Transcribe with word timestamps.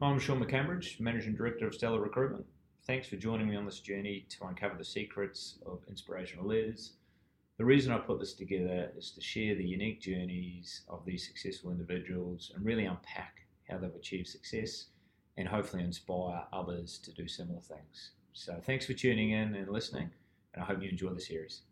I'm 0.00 0.20
Shaun 0.20 0.38
McCambridge, 0.40 1.00
Managing 1.00 1.34
Director 1.34 1.66
of 1.66 1.74
Stellar 1.74 2.00
Recruitment. 2.00 2.46
Thanks 2.86 3.08
for 3.08 3.16
joining 3.16 3.48
me 3.48 3.56
on 3.56 3.64
this 3.64 3.80
journey 3.80 4.26
to 4.28 4.46
uncover 4.46 4.76
the 4.78 4.84
secrets 4.84 5.58
of 5.66 5.80
inspirational 5.88 6.46
leaders. 6.46 6.92
The 7.56 7.64
reason 7.64 7.92
I 7.92 7.98
put 7.98 8.20
this 8.20 8.34
together 8.34 8.92
is 8.96 9.10
to 9.10 9.20
share 9.20 9.56
the 9.56 9.66
unique 9.66 10.00
journeys 10.00 10.82
of 10.88 11.04
these 11.04 11.26
successful 11.26 11.72
individuals 11.72 12.52
and 12.54 12.64
really 12.64 12.84
unpack 12.84 13.40
how 13.68 13.78
they've 13.78 13.92
achieved 13.92 14.28
success 14.28 14.86
and 15.36 15.48
hopefully 15.48 15.82
inspire 15.82 16.44
others 16.52 16.98
to 16.98 17.12
do 17.12 17.26
similar 17.26 17.60
things. 17.60 18.12
So, 18.32 18.60
thanks 18.64 18.86
for 18.86 18.92
tuning 18.92 19.32
in 19.32 19.56
and 19.56 19.68
listening, 19.68 20.10
and 20.54 20.62
I 20.62 20.66
hope 20.66 20.80
you 20.80 20.88
enjoy 20.88 21.12
the 21.12 21.20
series. 21.20 21.62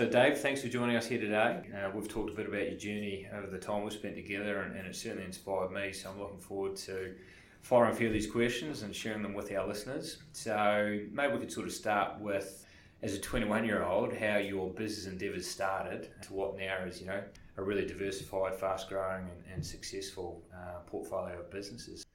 So, 0.00 0.08
Dave, 0.08 0.38
thanks 0.38 0.62
for 0.62 0.68
joining 0.68 0.96
us 0.96 1.06
here 1.06 1.20
today. 1.20 1.60
Uh, 1.76 1.90
we've 1.94 2.08
talked 2.08 2.30
a 2.30 2.32
bit 2.32 2.48
about 2.48 2.62
your 2.62 2.78
journey 2.78 3.28
over 3.34 3.46
the 3.46 3.58
time 3.58 3.82
we've 3.82 3.92
spent 3.92 4.16
together, 4.16 4.62
and, 4.62 4.74
and 4.74 4.86
it 4.86 4.96
certainly 4.96 5.26
inspired 5.26 5.72
me. 5.72 5.92
So, 5.92 6.08
I'm 6.08 6.18
looking 6.18 6.38
forward 6.38 6.76
to 6.76 7.14
firing 7.60 7.92
a 7.92 7.94
few 7.94 8.06
of 8.06 8.14
these 8.14 8.26
questions 8.26 8.80
and 8.80 8.96
sharing 8.96 9.20
them 9.20 9.34
with 9.34 9.52
our 9.52 9.68
listeners. 9.68 10.16
So, 10.32 11.00
maybe 11.12 11.34
we 11.34 11.40
could 11.40 11.52
sort 11.52 11.66
of 11.66 11.74
start 11.74 12.18
with, 12.18 12.64
as 13.02 13.12
a 13.12 13.20
21 13.20 13.66
year 13.66 13.84
old, 13.84 14.14
how 14.16 14.38
your 14.38 14.70
business 14.70 15.06
endeavours 15.06 15.46
started 15.46 16.08
to 16.22 16.32
what 16.32 16.56
now 16.56 16.78
is, 16.86 16.98
you 17.02 17.06
know, 17.06 17.22
a 17.58 17.62
really 17.62 17.84
diversified, 17.84 18.56
fast 18.56 18.88
growing, 18.88 19.24
and, 19.24 19.54
and 19.54 19.66
successful 19.66 20.42
uh, 20.54 20.78
portfolio 20.86 21.40
of 21.40 21.50
businesses. 21.50 22.06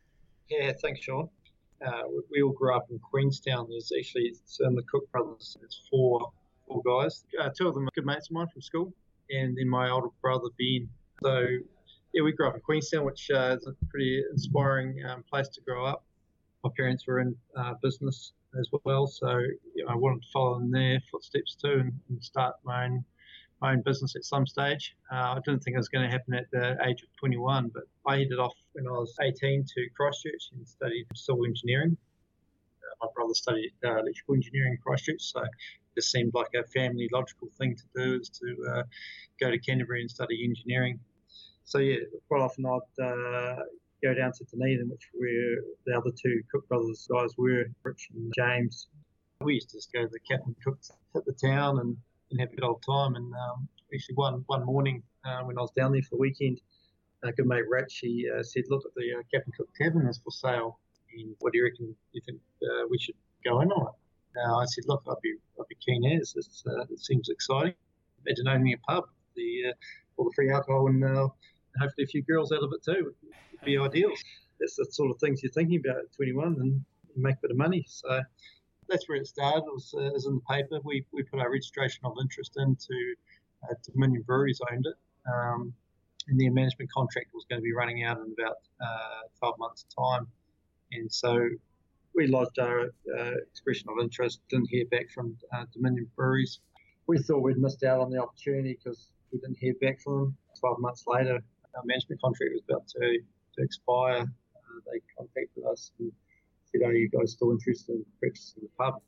Yeah, 0.50 0.72
thanks, 0.82 1.02
Shaun. 1.02 1.30
Uh, 1.86 2.02
we, 2.08 2.22
we, 2.32 2.42
all 2.42 2.52
grew 2.52 2.76
up 2.76 2.88
in 2.90 2.98
Queenstown. 2.98 3.68
There's 3.70 3.92
actually 3.96 4.24
it's 4.24 4.60
in 4.60 4.74
the 4.74 4.82
Cook 4.92 5.12
brothers. 5.12 5.56
There's 5.60 5.84
four 5.92 6.32
four 6.68 6.82
guys. 6.86 7.24
Uh, 7.40 7.50
two 7.56 7.68
of 7.68 7.74
them 7.74 7.88
are 7.88 7.92
good 7.96 8.06
mates 8.06 8.30
of 8.30 8.34
mine 8.34 8.48
from 8.52 8.62
school, 8.62 8.94
and 9.30 9.58
then 9.58 9.70
my 9.70 9.90
older 9.90 10.10
brother 10.22 10.50
Ben. 10.58 10.90
So 11.24 11.46
yeah, 12.14 12.24
we 12.24 12.32
grew 12.32 12.48
up 12.48 12.56
in 12.56 12.62
Queenstown, 12.62 13.06
which 13.06 13.30
uh, 13.34 13.58
is 13.60 13.68
a 13.68 13.74
pretty 13.90 14.24
inspiring 14.32 15.04
um, 15.08 15.24
place 15.30 15.48
to 15.50 15.62
grow 15.62 15.86
up. 15.86 16.04
My 16.64 16.70
parents 16.76 17.06
were 17.08 17.20
in 17.20 17.36
uh, 17.56 17.74
business 17.82 18.34
as 18.58 18.70
well, 18.86 19.06
so 19.06 19.40
you 19.76 19.86
know, 19.86 19.92
I 19.92 19.96
wanted 19.96 20.24
to 20.24 20.30
follow 20.32 20.58
in 20.58 20.72
their 20.72 21.02
footsteps 21.12 21.56
too 21.56 21.80
and, 21.82 21.94
and 22.10 22.24
start 22.24 22.56
my 22.64 22.86
own 22.86 23.04
my 23.62 23.72
own 23.72 23.82
business 23.82 24.16
at 24.16 24.24
some 24.24 24.46
stage. 24.46 24.96
Uh, 25.12 25.16
I 25.16 25.40
didn't 25.46 25.64
think 25.64 25.76
it 25.76 25.78
was 25.78 25.90
going 25.90 26.06
to 26.06 26.12
happen 26.12 26.34
at 26.34 26.50
the 26.52 26.78
age 26.86 27.02
of 27.04 27.10
21, 27.20 27.72
but 27.74 27.84
I 28.06 28.18
headed 28.18 28.38
off 28.38 28.54
when 28.74 28.88
I 28.88 28.92
was 28.92 29.16
18 29.22 29.64
to 29.64 29.90
Christchurch 29.96 30.50
and 30.54 30.68
studied 30.68 31.06
civil 31.16 31.46
engineering. 31.46 31.96
Uh, 32.84 33.06
my 33.06 33.12
brother 33.16 33.34
studied 33.34 33.72
uh, 33.84 34.00
electrical 34.00 34.36
engineering 34.36 34.74
in 34.74 34.78
Christchurch, 34.86 35.22
so 35.22 35.42
just 35.96 36.12
seemed 36.12 36.34
like 36.34 36.48
a 36.56 36.64
family 36.68 37.10
logical 37.12 37.50
thing 37.58 37.76
to 37.76 37.84
do 37.96 38.20
is 38.20 38.30
to 38.30 38.56
uh, 38.72 38.84
go 39.40 39.52
to 39.52 39.60
Canterbury 39.60 40.02
and 40.02 40.10
study 40.10 40.44
engineering. 40.44 41.00
So 41.64 41.80
yeah, 41.80 41.98
quite 42.28 42.42
often 42.42 42.66
I'd 42.66 43.04
uh, 43.04 43.56
go 44.04 44.14
down 44.14 44.32
to 44.34 44.44
Dunedin, 44.46 44.90
which 44.90 45.10
where 45.14 45.64
the 45.86 45.98
other 45.98 46.12
two 46.12 46.42
Cook 46.52 46.68
brothers 46.68 47.08
guys 47.12 47.32
were, 47.38 47.66
Rich 47.84 48.10
and 48.14 48.32
James. 48.38 48.88
We 49.42 49.56
used 49.56 49.70
to 49.72 49.78
just 49.78 49.92
go 49.92 50.04
to 50.04 50.10
the 50.12 50.20
Captain 50.20 50.56
Cook's, 50.64 50.92
hit 51.14 51.26
the 51.26 51.34
town 51.34 51.80
and, 51.80 51.98
and 52.32 52.40
have 52.40 52.52
a 52.52 52.56
good 52.56 52.64
old 52.64 52.84
time. 52.84 53.16
And 53.16 53.34
um, 53.34 53.68
actually 53.94 54.16
one 54.16 54.44
one 54.48 54.66
morning 54.66 55.02
uh, 55.26 55.42
when 55.44 55.58
I 55.58 55.62
was 55.62 55.72
down 55.72 55.92
there 55.92 56.04
for 56.04 56.12
the 56.12 56.22
weekend, 56.22 56.62
a 57.24 57.32
good 57.32 57.48
mate 57.48 57.68
Rich, 57.68 58.00
he 58.02 58.30
uh, 58.30 58.44
said, 58.44 58.64
look, 58.70 58.84
at 58.86 58.94
the 58.96 59.20
uh, 59.20 59.24
Captain 59.34 59.52
Cook 59.58 59.70
Tavern 59.76 60.08
is 60.08 60.20
for 60.24 60.32
sale. 60.32 60.80
And 61.18 61.36
what 61.40 61.54
do 61.54 61.60
you 61.60 61.66
reckon 61.66 61.96
you 62.12 62.22
think 62.26 62.40
uh, 62.64 62.86
we 62.90 63.00
should 63.00 63.16
go 63.44 63.62
in 63.62 63.72
on 63.72 63.88
it? 63.88 64.05
Uh, 64.38 64.58
I 64.58 64.66
said, 64.66 64.86
look, 64.88 65.04
I'd 65.10 65.22
be, 65.22 65.36
I'd 65.60 65.68
be 65.68 65.76
keen 65.86 66.06
as. 66.20 66.36
Uh, 66.68 66.82
it 66.90 67.00
seems 67.00 67.30
exciting. 67.30 67.74
Imagine 68.26 68.48
owning 68.48 68.74
a 68.74 68.78
pub, 68.78 69.06
the 69.36 69.70
uh, 69.70 69.74
all 70.18 70.26
the 70.26 70.32
free 70.36 70.52
alcohol 70.52 70.88
and 70.88 71.04
uh, 71.04 71.28
hopefully 71.80 72.06
a 72.06 72.08
few 72.08 72.24
girls 72.24 72.52
out 72.52 72.64
of 72.64 72.72
it 72.74 72.84
too 72.84 73.04
would 73.06 73.66
be 73.66 73.78
ideal. 73.78 74.12
That's 74.60 74.76
the 74.76 74.86
sort 74.90 75.12
of 75.12 75.20
things 75.20 75.44
you're 75.44 75.52
thinking 75.52 75.82
about 75.86 75.98
at 75.98 76.14
21 76.16 76.56
and 76.60 76.86
make 77.16 77.36
a 77.36 77.42
bit 77.42 77.52
of 77.52 77.58
money. 77.58 77.86
So 77.88 78.22
that's 78.88 79.08
where 79.10 79.18
it 79.18 79.28
started. 79.28 79.64
It 79.66 79.74
was, 79.74 79.94
uh, 79.96 80.02
it 80.02 80.14
was 80.14 80.26
in 80.26 80.36
the 80.36 80.54
paper. 80.54 80.80
We, 80.84 81.06
we 81.12 81.24
put 81.24 81.40
our 81.40 81.52
registration 81.52 82.06
of 82.06 82.14
interest 82.22 82.54
into 82.58 83.16
uh, 83.64 83.74
Dominion 83.92 84.24
Breweries 84.24 84.62
owned 84.72 84.86
it. 84.86 84.96
Um, 85.32 85.74
and 86.28 86.40
their 86.40 86.52
management 86.52 86.92
contract 86.92 87.28
was 87.34 87.46
going 87.50 87.60
to 87.60 87.64
be 87.64 87.74
running 87.74 88.04
out 88.04 88.18
in 88.18 88.34
about 88.38 88.58
uh, 88.82 89.28
12 89.40 89.56
months' 89.60 89.86
time. 89.98 90.28
And 90.92 91.12
so 91.12 91.50
we 92.16 92.28
lodged 92.28 92.60
our 92.60 92.86
uh, 93.18 93.32
expression 93.52 93.90
of 93.90 94.02
interest, 94.02 94.40
didn't 94.50 94.70
hear 94.70 94.86
back 94.86 95.10
from 95.14 95.36
uh, 95.54 95.66
Dominion 95.74 96.10
Breweries. 96.16 96.60
We 97.08 97.18
thought 97.20 97.42
we'd 97.42 97.58
missed 97.58 97.84
out 97.84 98.00
on 98.00 98.10
the 98.10 98.22
opportunity 98.22 98.78
because 98.82 99.10
we 99.32 99.40
didn't 99.40 99.58
hear 99.58 99.74
back 99.82 100.00
from 100.02 100.20
them. 100.20 100.38
12 100.60 100.80
months 100.80 101.04
later, 101.08 101.44
our 101.76 101.84
management 101.84 102.22
contract 102.22 102.52
was 102.54 102.64
about 102.70 102.88
to, 102.88 103.20
to 103.58 103.64
expire. 103.64 104.22
Uh, 104.22 104.80
they 104.92 105.02
contacted 105.18 105.64
us 105.70 105.92
and 106.00 106.12
said, 106.72 106.88
Are 106.88 106.94
you 106.94 107.10
guys 107.10 107.34
still 107.34 107.52
interested 107.52 107.96
in 107.96 108.06
purchasing 108.22 108.64
the 108.64 108.70
pub? 108.80 109.02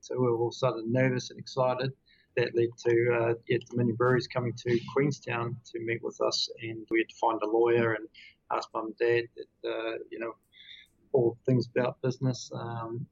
So 0.00 0.14
we 0.18 0.26
were 0.26 0.38
all 0.38 0.52
suddenly 0.52 0.86
nervous 0.88 1.30
and 1.30 1.38
excited. 1.38 1.92
That 2.36 2.54
led 2.54 2.68
to 2.86 3.18
uh, 3.18 3.34
yeah, 3.48 3.58
Dominion 3.70 3.96
Breweries 3.96 4.26
coming 4.26 4.52
to 4.54 4.78
Queenstown 4.94 5.56
to 5.72 5.80
meet 5.80 6.02
with 6.02 6.20
us, 6.20 6.50
and 6.62 6.86
we 6.90 7.00
had 7.00 7.08
to 7.08 7.16
find 7.16 7.40
a 7.42 7.46
lawyer 7.46 7.94
and 7.94 8.06
ask 8.52 8.68
mum 8.74 8.86
and 8.86 8.98
dad 8.98 9.24
that, 9.36 9.68
uh, 9.68 9.98
you 10.10 10.18
know, 10.18 10.32
all 11.12 11.36
things 11.46 11.68
about 11.74 12.00
business. 12.02 12.50
Um, 12.54 13.06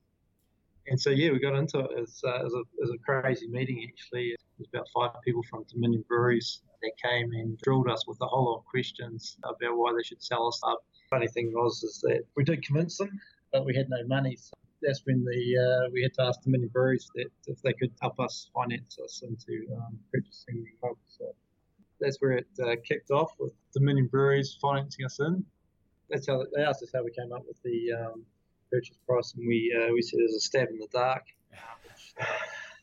and 0.87 1.01
so, 1.01 1.11
yeah, 1.11 1.31
we 1.31 1.39
got 1.39 1.55
into 1.55 1.79
it 1.81 1.91
as, 1.99 2.21
uh, 2.27 2.45
as, 2.45 2.53
a, 2.53 2.63
as 2.83 2.91
a 2.91 2.99
crazy 2.99 3.49
meeting, 3.49 3.89
actually. 3.89 4.31
It 4.31 4.41
was 4.59 4.69
about 4.73 4.89
five 4.95 5.23
people 5.23 5.43
from 5.49 5.65
Dominion 5.71 6.05
Breweries 6.09 6.61
that 6.83 6.93
came 7.03 7.33
and 7.33 7.59
drilled 7.59 7.89
us 7.89 8.07
with 8.07 8.19
a 8.21 8.27
whole 8.27 8.47
lot 8.47 8.59
of 8.59 8.65
questions 8.67 9.39
about 9.45 9.77
why 9.77 9.93
they 9.97 10.03
should 10.03 10.23
sell 10.23 10.47
us 10.47 10.61
up. 10.67 10.85
Funny 11.09 11.29
thing 11.29 11.53
was 11.55 11.83
is 11.83 12.01
that 12.03 12.25
we 12.37 12.45
did 12.45 12.63
convince 12.63 12.99
them, 12.99 13.19
but 13.53 13.65
we 13.65 13.75
had 13.75 13.89
no 13.89 14.07
money. 14.07 14.37
So 14.37 14.53
that's 14.83 15.01
when 15.07 15.25
the 15.25 15.87
uh, 15.87 15.91
we 15.93 16.03
had 16.03 16.13
to 16.15 16.23
ask 16.23 16.43
Dominion 16.43 16.71
Breweries 16.73 17.09
that 17.15 17.31
if 17.47 17.63
they 17.63 17.73
could 17.73 17.93
help 18.03 18.21
us 18.21 18.51
finance 18.53 18.99
us 19.03 19.23
into 19.23 19.67
um, 19.77 19.99
purchasing 20.13 20.63
the 20.65 20.71
pub. 20.87 20.97
So 21.09 21.35
that's 22.01 22.19
where 22.21 22.33
it 22.33 22.49
uh, 22.63 22.77
kicked 22.87 23.11
off 23.11 23.33
with 23.39 23.55
Dominion 23.73 24.09
Breweries 24.09 24.57
financing 24.61 25.07
us 25.07 25.21
in 25.21 25.45
that's 26.11 26.27
how 26.27 26.45
they 26.55 26.63
asked 26.63 26.83
us 26.83 26.91
how 26.95 27.03
we 27.03 27.11
came 27.11 27.33
up 27.33 27.43
with 27.47 27.61
the 27.63 27.93
um, 27.93 28.25
purchase 28.71 28.97
price, 29.07 29.35
and 29.37 29.47
we 29.47 29.75
uh, 29.77 29.93
we 29.93 30.03
said 30.03 30.21
it 30.21 30.25
was 30.25 30.37
a 30.37 30.41
stab 30.41 30.69
in 30.69 30.79
the 30.79 30.89
dark. 30.93 31.25
Which, 31.85 32.15
uh, 32.21 32.33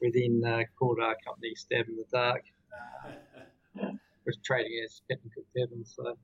we 0.02 0.12
then 0.12 0.42
uh, 0.52 0.64
called 0.78 1.00
our 1.02 1.16
company 1.26 1.54
Stab 1.56 1.88
in 1.88 1.96
the 1.96 2.06
Dark, 2.12 2.44
which 4.24 4.36
trading 4.44 4.82
as 4.84 5.02
Captain 5.10 5.30
Cook 5.34 5.46
Tavern. 5.56 5.86
So. 5.86 6.18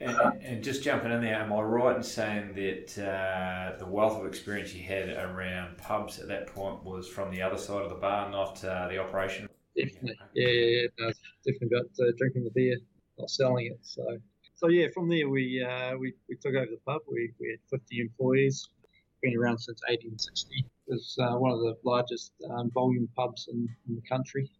And, 0.00 0.42
and, 0.42 0.64
just 0.64 0.82
jumping 0.82 1.12
in 1.12 1.20
there, 1.20 1.36
am 1.36 1.52
I 1.52 1.60
right 1.60 1.96
in 1.96 2.02
saying 2.02 2.54
that 2.54 2.98
uh, 2.98 3.78
the 3.78 3.86
wealth 3.86 4.18
of 4.18 4.26
experience 4.26 4.74
you 4.74 4.82
had 4.82 5.08
around 5.10 5.78
pubs 5.78 6.18
at 6.18 6.26
that 6.26 6.48
point 6.48 6.82
was 6.82 7.08
from 7.08 7.30
the 7.30 7.40
other 7.42 7.56
side 7.56 7.82
of 7.82 7.90
the 7.90 7.94
bar, 7.94 8.28
not 8.28 8.62
uh, 8.64 8.88
the 8.88 8.98
operation? 8.98 9.48
Definitely, 9.78 10.16
yeah, 10.34 10.48
yeah, 10.48 10.80
yeah. 10.82 10.86
No, 10.98 11.12
definitely 11.46 11.78
about 11.78 11.90
uh, 12.00 12.10
drinking 12.18 12.42
the 12.42 12.50
beer, 12.50 12.76
not 13.18 13.30
selling 13.30 13.66
it. 13.66 13.78
So 13.82 14.02
so 14.64 14.70
yeah, 14.70 14.86
from 14.94 15.10
there 15.10 15.28
we 15.28 15.62
uh, 15.62 15.94
we, 15.98 16.14
we 16.26 16.36
took 16.36 16.54
over 16.54 16.70
the 16.70 16.80
pub. 16.86 17.02
We, 17.06 17.32
we 17.38 17.50
had 17.50 17.78
50 17.78 18.00
employees, 18.00 18.70
been 19.22 19.36
around 19.36 19.58
since 19.58 19.82
1860. 19.82 20.56
It 20.56 20.64
was 20.88 21.18
uh, 21.20 21.36
one 21.36 21.52
of 21.52 21.60
the 21.60 21.76
largest 21.84 22.32
um, 22.50 22.70
volume 22.70 23.06
pubs 23.14 23.46
in, 23.52 23.68
in, 23.88 23.94
the 23.94 24.00
country. 24.08 24.50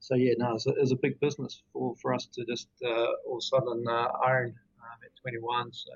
So 0.00 0.16
yeah, 0.16 0.32
no, 0.38 0.50
it 0.50 0.52
was, 0.54 0.66
a, 0.66 0.70
it 0.70 0.90
a 0.90 0.96
big 0.96 1.20
business 1.20 1.62
for, 1.72 1.94
for 2.02 2.12
us 2.12 2.26
to 2.34 2.44
just 2.46 2.66
uh, 2.84 3.06
all 3.28 3.36
of 3.36 3.38
a 3.38 3.42
sudden 3.42 3.84
uh, 3.88 4.08
own 4.26 4.54
um, 4.82 4.98
at 5.04 5.14
21. 5.22 5.72
So 5.72 5.90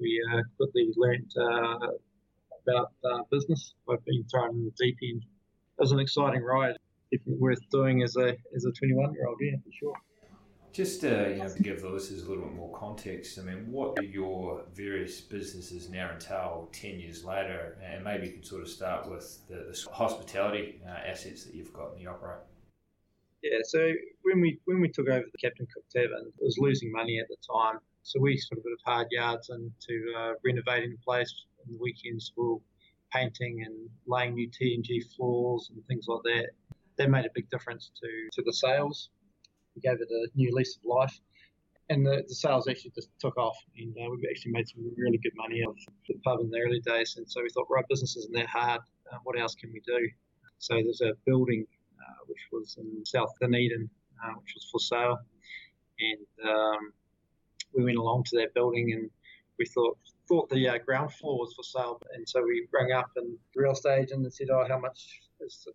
we 0.00 0.18
quickly 0.56 0.88
learnt 0.96 1.30
uh, 1.36 1.88
about 2.66 3.30
business 3.30 3.74
by 3.86 3.96
being 4.06 4.24
thrown 4.24 4.52
in 4.52 4.64
the 4.64 4.72
deep 4.82 4.96
end. 5.02 5.20
It 5.20 5.82
was 5.82 5.92
an 5.92 6.00
exciting 6.00 6.42
ride. 6.42 6.78
Definitely 7.12 7.40
worth 7.40 7.60
doing 7.70 8.02
as 8.02 8.16
a 8.16 8.36
as 8.56 8.64
a 8.64 8.72
21 8.72 9.12
year 9.12 9.26
old, 9.26 9.36
yeah, 9.40 9.56
for 9.62 9.72
sure. 9.72 9.94
Just 10.72 11.04
uh, 11.04 11.28
you 11.28 11.36
know, 11.36 11.48
to 11.48 11.62
give 11.62 11.80
the 11.80 11.88
listeners 11.88 12.22
a 12.22 12.28
little 12.28 12.44
bit 12.44 12.54
more 12.54 12.76
context, 12.76 13.38
I 13.38 13.42
mean, 13.42 13.70
what 13.72 13.96
do 13.96 14.04
your 14.04 14.62
various 14.74 15.20
businesses 15.20 15.88
now 15.88 16.10
entail 16.10 16.68
10 16.72 17.00
years 17.00 17.24
later? 17.24 17.76
And 17.82 18.04
maybe 18.04 18.26
you 18.26 18.32
can 18.34 18.44
sort 18.44 18.62
of 18.62 18.68
start 18.68 19.10
with 19.10 19.40
the, 19.48 19.54
the 19.54 19.90
hospitality 19.92 20.80
uh, 20.86 20.90
assets 20.90 21.44
that 21.44 21.54
you've 21.54 21.72
got 21.72 21.94
in 21.94 22.04
the 22.04 22.10
operate. 22.10 22.40
Yeah, 23.42 23.58
so 23.62 23.92
when 24.22 24.40
we 24.40 24.58
when 24.64 24.80
we 24.80 24.88
took 24.88 25.08
over 25.08 25.24
the 25.30 25.38
Captain 25.38 25.66
Cook 25.72 25.84
Tavern, 25.94 26.26
it 26.26 26.44
was 26.44 26.58
losing 26.58 26.90
money 26.92 27.18
at 27.18 27.28
the 27.28 27.36
time. 27.52 27.78
So 28.02 28.20
we 28.20 28.36
sort 28.36 28.58
of 28.58 28.64
put 28.64 28.72
hard 28.84 29.08
yards 29.10 29.50
into 29.50 30.12
uh, 30.16 30.32
renovating 30.44 30.90
the 30.90 30.98
place. 31.04 31.32
On 31.64 31.72
the 31.72 31.78
weekends, 31.78 32.32
we 32.36 32.44
were 32.44 32.58
painting 33.12 33.62
and 33.64 33.88
laying 34.06 34.34
new 34.34 34.48
T&G 34.50 35.00
floors 35.16 35.70
and 35.74 35.84
things 35.86 36.06
like 36.08 36.22
that. 36.24 36.50
That 36.96 37.10
made 37.10 37.26
a 37.26 37.30
big 37.34 37.48
difference 37.50 37.90
to, 38.00 38.08
to 38.32 38.42
the 38.44 38.52
sales 38.52 39.10
we 39.78 39.88
gave 39.88 40.00
it 40.00 40.10
a 40.10 40.28
new 40.34 40.54
lease 40.54 40.76
of 40.76 40.84
life. 40.84 41.18
and 41.90 42.04
the, 42.04 42.24
the, 42.28 42.34
sales 42.34 42.68
actually 42.68 42.92
just 42.94 43.08
took 43.18 43.36
off, 43.38 43.56
and 43.76 43.94
uh, 43.96 44.10
we've 44.10 44.28
actually 44.30 44.52
made 44.52 44.68
some 44.68 44.84
really 44.96 45.18
good 45.18 45.32
money 45.36 45.62
off 45.62 45.76
the 46.06 46.14
pub 46.24 46.40
in 46.40 46.50
the 46.50 46.60
early 46.60 46.80
days. 46.80 47.16
And 47.16 47.30
so 47.30 47.42
we 47.42 47.48
thought, 47.50 47.66
right, 47.70 47.84
business 47.88 48.16
isn't 48.16 48.34
that 48.34 48.46
hard. 48.46 48.80
Uh, 49.10 49.18
what 49.24 49.38
else 49.38 49.54
can 49.54 49.72
we 49.72 49.80
do? 49.86 50.08
So 50.58 50.74
there's 50.74 51.00
a 51.00 51.12
building 51.24 51.66
uh, 52.00 52.24
which 52.26 52.44
was 52.52 52.76
in 52.78 53.04
South 53.06 53.30
Dunedin, 53.40 53.88
uh, 54.24 54.32
which 54.40 54.54
was 54.54 54.68
for 54.70 54.80
sale, 54.80 55.18
and 56.00 56.50
um, 56.50 56.92
we 57.74 57.84
went 57.84 57.96
along 57.96 58.24
to 58.24 58.38
that 58.38 58.54
building, 58.54 58.92
and 58.92 59.10
we 59.58 59.66
thought 59.66 59.98
thought 60.28 60.50
the 60.50 60.68
uh, 60.68 60.78
ground 60.78 61.12
floor 61.12 61.38
was 61.38 61.54
for 61.54 61.62
sale, 61.62 62.00
and 62.14 62.28
so 62.28 62.42
we 62.42 62.66
rang 62.72 62.92
up 62.92 63.10
and 63.16 63.36
the 63.54 63.62
real 63.62 63.72
estate 63.72 64.00
agent 64.02 64.24
and 64.24 64.34
said, 64.34 64.48
"Oh, 64.52 64.64
how 64.68 64.78
much 64.78 65.20
is 65.40 65.66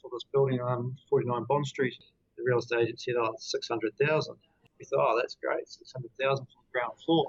for 0.00 0.10
this 0.12 0.24
building 0.32 0.60
on 0.60 0.96
49 1.10 1.44
Bond 1.48 1.66
Street?" 1.66 1.94
The 2.38 2.44
real 2.44 2.58
estate 2.58 2.80
agent 2.80 3.00
said, 3.00 3.14
"Oh, 3.18 3.34
600,000." 3.38 4.36
we 4.78 4.84
thought, 4.84 5.14
oh, 5.14 5.18
that's 5.20 5.36
great, 5.42 5.68
600,000 5.68 6.46
for 6.46 6.50
the 6.50 6.72
ground 6.72 6.94
floor. 7.04 7.28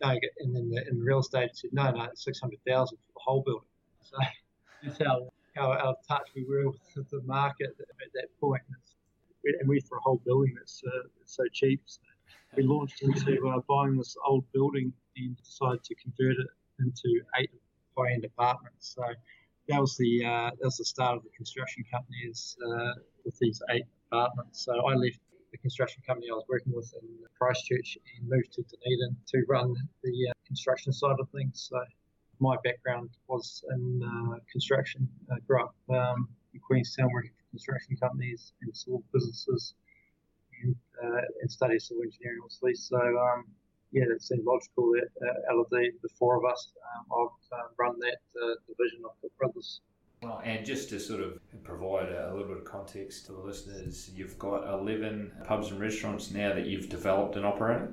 and 0.00 0.54
then 0.54 0.70
the, 0.70 0.84
and 0.88 1.00
the 1.00 1.04
real 1.04 1.20
estate 1.20 1.50
said, 1.54 1.70
no, 1.72 1.90
no, 1.90 2.04
it's 2.04 2.24
600,000 2.24 2.96
for 2.96 3.12
the 3.14 3.20
whole 3.20 3.42
building. 3.42 3.68
So 4.02 4.16
that's 4.82 4.98
how, 4.98 5.28
how 5.54 5.72
out 5.72 5.80
of 5.80 5.96
touch 6.06 6.28
we 6.34 6.44
were 6.44 6.70
with 6.94 7.10
the 7.10 7.22
market 7.22 7.76
at 7.78 8.12
that 8.14 8.28
point. 8.40 8.62
And 9.60 9.68
we 9.68 9.80
for 9.80 9.98
a 9.98 10.00
whole 10.00 10.20
building 10.24 10.54
that's 10.56 10.82
uh, 10.86 11.08
so 11.24 11.44
cheap. 11.52 11.80
So 11.86 12.00
we 12.56 12.64
launched 12.64 13.02
into 13.02 13.46
uh, 13.48 13.60
buying 13.68 13.96
this 13.96 14.16
old 14.26 14.44
building 14.52 14.92
and 15.16 15.36
decided 15.36 15.84
to 15.84 15.94
convert 15.94 16.36
it 16.36 16.46
into 16.80 17.20
eight 17.38 17.50
high-end 17.96 18.24
apartments. 18.24 18.94
So 18.96 19.04
that 19.68 19.80
was 19.80 19.96
the 19.96 20.24
uh, 20.24 20.50
that 20.50 20.64
was 20.64 20.76
the 20.76 20.84
start 20.84 21.16
of 21.16 21.22
the 21.22 21.30
construction 21.30 21.84
companies 21.90 22.56
uh, 22.64 22.92
with 23.24 23.38
these 23.38 23.60
eight 23.70 23.86
apartments. 24.10 24.64
So 24.64 24.72
I 24.86 24.94
left 24.94 25.18
the 25.52 25.58
construction 25.58 26.02
company 26.06 26.28
I 26.30 26.34
was 26.34 26.44
working 26.48 26.72
with 26.74 26.92
in 27.02 27.08
Christchurch 27.38 27.98
and 28.18 28.28
moved 28.28 28.52
to 28.54 28.62
Dunedin 28.62 29.16
to 29.28 29.44
run 29.48 29.74
the 30.02 30.28
uh, 30.30 30.32
construction 30.46 30.92
side 30.92 31.16
of 31.18 31.28
things. 31.30 31.68
So 31.70 31.80
my 32.38 32.56
background 32.64 33.10
was 33.28 33.64
in 33.74 34.02
uh, 34.02 34.38
construction. 34.50 35.08
I 35.32 35.38
grew 35.46 35.62
up 35.62 35.74
um, 35.90 36.28
in 36.52 36.60
Queenstown 36.60 37.10
working 37.12 37.30
for 37.30 37.50
construction 37.50 37.96
companies 37.96 38.52
and 38.62 38.76
small 38.76 39.02
businesses 39.12 39.74
and, 40.62 40.76
uh, 41.02 41.22
and 41.40 41.50
studied 41.50 41.80
civil 41.80 42.02
engineering 42.02 42.38
obviously. 42.42 42.74
So 42.74 42.98
um, 42.98 43.46
yeah, 43.92 44.04
it 44.10 44.22
seemed 44.22 44.44
logical 44.44 44.92
that 44.92 45.08
uh, 45.22 45.52
out 45.52 45.60
of 45.60 45.70
the, 45.70 45.90
the 46.02 46.08
four 46.18 46.36
of 46.36 46.44
us, 46.44 46.68
um, 46.96 47.06
I'd 47.52 47.56
uh, 47.56 47.68
run 47.78 47.98
that 48.00 48.18
uh, 48.42 48.54
division 48.66 49.04
of 49.04 49.12
the 49.22 49.28
Brothers. 49.38 49.80
Well, 50.22 50.40
and 50.44 50.64
just 50.64 50.88
to 50.90 50.98
sort 50.98 51.20
of 51.20 51.38
provide 51.62 52.08
a, 52.08 52.30
a, 52.30 52.32
little 52.32 52.48
bit 52.48 52.56
of 52.58 52.64
context 52.64 53.26
to 53.26 53.32
the 53.32 53.38
listeners, 53.40 54.10
you've 54.14 54.38
got 54.38 54.66
11 54.72 55.30
pubs 55.44 55.70
and 55.70 55.80
restaurants 55.80 56.30
now 56.30 56.54
that 56.54 56.66
you've 56.66 56.88
developed 56.88 57.36
and 57.36 57.44
operated? 57.44 57.92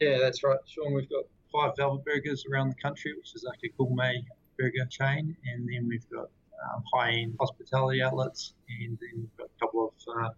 Yeah, 0.00 0.18
that's 0.18 0.44
right, 0.44 0.58
Shaun. 0.66 0.94
We've 0.94 1.08
got 1.08 1.24
five 1.52 1.74
Velvet 1.76 2.04
Burgers 2.04 2.44
around 2.50 2.68
the 2.68 2.82
country, 2.82 3.14
which 3.16 3.34
is 3.34 3.44
like 3.44 3.58
a 3.64 3.68
gourmet 3.78 4.22
burger 4.58 4.86
chain, 4.90 5.36
and 5.46 5.68
then 5.68 5.88
we've 5.88 6.08
got 6.10 6.28
um, 6.64 6.82
high 6.92 7.12
end 7.12 7.34
hospitality 7.40 8.02
outlets, 8.02 8.52
and 8.68 8.98
then 9.00 9.10
we've 9.20 9.36
got 9.38 9.48
a 9.56 9.60
couple 9.60 9.88
of 9.88 10.22
uh, 10.22 10.28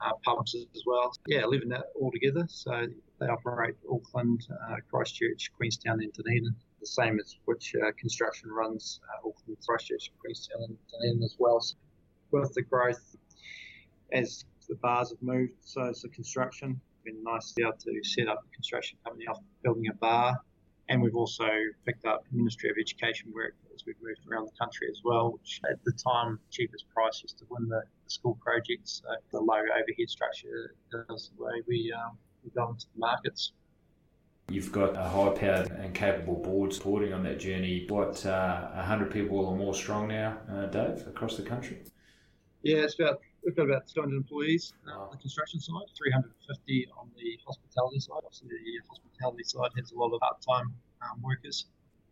uh, 0.00 0.12
pubs 0.24 0.54
as 0.54 0.82
well. 0.86 1.12
Yeah, 1.26 1.44
11 1.44 1.68
that 1.68 1.86
all 1.94 2.10
together. 2.10 2.46
So 2.48 2.86
they 3.20 3.26
operate 3.26 3.76
Auckland, 3.90 4.46
uh, 4.68 4.76
Christchurch, 4.90 5.50
Queenstown, 5.56 6.00
and 6.02 6.12
Dunedin 6.12 6.54
the 6.84 6.88
same 6.88 7.18
as 7.18 7.36
which 7.46 7.74
uh, 7.76 7.90
construction 7.98 8.50
runs 8.50 9.00
uh, 9.08 9.28
Auckland, 9.28 9.56
Christchurch, 9.66 10.12
Queenstown, 10.20 10.62
and 10.64 10.76
Dunedin 10.90 11.22
as 11.22 11.36
well. 11.38 11.60
So 11.60 11.76
with 12.30 12.52
the 12.52 12.62
growth, 12.62 13.16
as 14.12 14.44
the 14.68 14.74
bars 14.76 15.10
have 15.10 15.22
moved, 15.22 15.54
so 15.60 15.86
has 15.86 16.02
the 16.02 16.08
construction. 16.10 16.78
It's 16.92 17.04
been 17.04 17.22
nice 17.24 17.48
to 17.48 17.54
be 17.56 17.62
able 17.62 17.78
to 17.78 18.04
set 18.04 18.28
up 18.28 18.44
a 18.46 18.54
construction 18.54 18.98
company 19.04 19.26
off 19.26 19.40
building 19.62 19.88
a 19.88 19.94
bar. 19.94 20.36
And 20.90 21.00
we've 21.00 21.16
also 21.16 21.48
picked 21.86 22.04
up 22.04 22.24
Ministry 22.30 22.68
of 22.68 22.76
Education 22.78 23.32
work 23.34 23.54
as 23.74 23.84
we've 23.86 23.96
moved 24.02 24.20
around 24.30 24.44
the 24.44 24.58
country 24.58 24.88
as 24.90 25.00
well, 25.02 25.32
which 25.32 25.60
at 25.70 25.82
the 25.84 25.92
time, 25.92 26.38
cheapest 26.50 26.84
price 26.90 27.22
used 27.22 27.38
to 27.38 27.46
win 27.48 27.66
the, 27.68 27.82
the 28.04 28.10
school 28.10 28.38
projects. 28.42 29.00
So 29.02 29.08
the 29.32 29.40
low 29.40 29.56
overhead 29.56 30.08
structure 30.08 30.74
is 31.08 31.30
the 31.34 31.42
way 31.42 31.62
we, 31.66 31.90
um, 31.92 32.18
we 32.44 32.50
go 32.50 32.70
into 32.70 32.86
the 32.94 32.98
markets. 32.98 33.52
You've 34.50 34.72
got 34.72 34.94
a 34.94 35.08
high 35.08 35.30
powered 35.30 35.70
and 35.70 35.94
capable 35.94 36.36
board 36.36 36.72
supporting 36.74 37.14
on 37.14 37.22
that 37.22 37.40
journey. 37.40 37.86
What, 37.88 38.24
uh, 38.26 38.68
100 38.74 39.10
people 39.10 39.38
or 39.38 39.56
more 39.56 39.74
strong 39.74 40.08
now, 40.08 40.36
uh, 40.52 40.66
Dave, 40.66 41.06
across 41.06 41.36
the 41.36 41.42
country? 41.42 41.82
Yeah, 42.62 42.84
it's 42.84 42.98
about 42.98 43.20
we've 43.44 43.56
got 43.56 43.64
about 43.64 43.86
200 43.88 44.16
employees 44.16 44.72
uh, 44.88 45.00
on 45.00 45.08
the 45.12 45.18
construction 45.18 45.60
side, 45.60 45.88
350 45.96 46.88
on 46.98 47.08
the 47.16 47.38
hospitality 47.46 48.00
side. 48.00 48.20
Obviously, 48.24 48.48
the 48.48 48.80
hospitality 48.88 49.44
side 49.44 49.70
has 49.76 49.92
a 49.92 49.96
lot 49.96 50.12
of 50.12 50.20
part-time 50.20 50.72
um, 51.02 51.22
workers. 51.22 51.66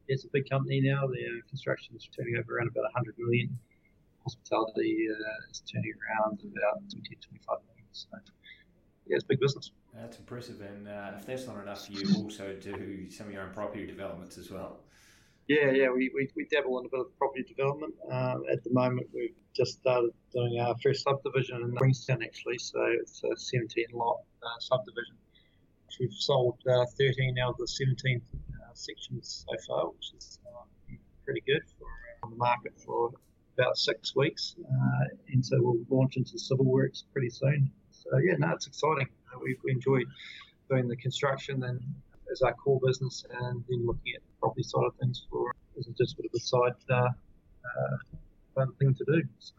It's 0.09 0.25
a 0.25 0.29
big 0.33 0.49
company 0.49 0.81
now. 0.81 1.07
The 1.07 1.21
uh, 1.21 1.49
construction 1.49 1.97
is 1.97 2.09
turning 2.17 2.37
over 2.37 2.57
around 2.57 2.69
about 2.69 2.85
100 2.97 3.15
million. 3.19 3.59
Hospitality 4.25 5.09
uh, 5.09 5.51
is 5.51 5.63
turning 5.65 5.93
around 6.01 6.41
about 6.41 6.81
20 6.93 7.17
25 7.21 7.59
million. 7.69 7.89
So, 7.93 8.09
yeah, 9.07 9.17
it's 9.17 9.25
big 9.25 9.41
business. 9.41 9.73
That's 9.95 10.19
impressive. 10.19 10.61
And 10.61 10.89
uh, 10.89 11.13
if 11.19 11.27
that's 11.27 11.47
not 11.47 11.61
enough, 11.61 11.89
you 11.91 12.03
also 12.17 12.55
do 12.55 13.11
some 13.11 13.27
of 13.27 13.33
your 13.33 13.43
own 13.43 13.53
property 13.53 13.87
developments 13.87 14.39
as 14.39 14.51
well. 14.51 14.81
Yeah, 15.49 15.71
yeah, 15.71 15.91
we, 15.91 16.11
we, 16.15 16.29
we 16.37 16.47
dabble 16.51 16.79
in 16.79 16.87
a 16.87 16.89
bit 16.89 17.01
of 17.01 17.19
property 17.19 17.43
development. 17.43 17.95
Um, 18.11 18.45
at 18.51 18.63
the 18.65 18.71
moment, 18.71 19.09
we've 19.13 19.35
just 19.55 19.81
started 19.81 20.13
doing 20.33 20.61
our 20.61 20.75
first 20.83 21.03
subdivision 21.03 21.63
in 21.63 21.77
Queenstown, 21.77 22.23
actually. 22.23 22.59
So 22.59 22.81
it's 23.01 23.23
a 23.25 23.37
17 23.37 23.87
lot 23.93 24.21
uh, 24.43 24.61
subdivision. 24.61 25.17
We've 26.01 26.13
sold 26.13 26.59
uh, 26.67 26.87
13 26.99 27.39
out 27.39 27.51
of 27.51 27.57
the 27.59 27.69
17 27.69 28.23
uh, 28.33 28.57
sections 28.73 29.45
so 29.47 29.57
far, 29.67 29.89
which 29.91 30.13
is 30.17 30.39
uh, 30.47 30.95
pretty 31.25 31.43
good 31.47 31.61
for 31.79 31.85
uh, 31.85 32.27
on 32.27 32.31
the 32.31 32.37
market 32.37 32.73
for 32.81 33.11
about 33.59 33.77
six 33.77 34.17
weeks. 34.17 34.55
and 35.29 35.45
so 35.45 35.59
we'll 35.61 35.85
launch 35.91 36.17
into 36.17 36.39
civil 36.39 36.65
works 36.65 37.05
pretty 37.13 37.29
soon. 37.29 37.71
So 37.91 38.09
yeah, 38.19 38.37
no, 38.39 38.53
it's 38.53 38.67
exciting. 38.67 39.09
We, 39.41 39.57
we 39.65 39.73
enjoy 39.73 40.01
doing 40.69 40.89
the 40.89 40.97
construction 40.97 41.63
and 41.65 41.81
as 42.31 42.43
our 42.43 42.55
core 42.55 42.81
business, 42.85 43.25
and 43.31 43.65
then 43.69 43.87
looking 43.87 44.15
at 44.17 44.23
the 44.23 44.33
property 44.41 44.63
side 44.63 44.85
of 44.87 44.95
things 45.01 45.27
for 45.31 45.55
as 45.79 45.87
just 45.99 46.15
a 46.15 46.23
bit 46.23 46.31
of 46.33 46.35
a 46.35 46.41
side 46.41 46.73
uh, 46.91 46.95
uh, 46.95 47.97
fun 48.55 48.73
thing 48.79 48.95
to 48.95 49.05
do. 49.05 49.23
So. 49.39 49.55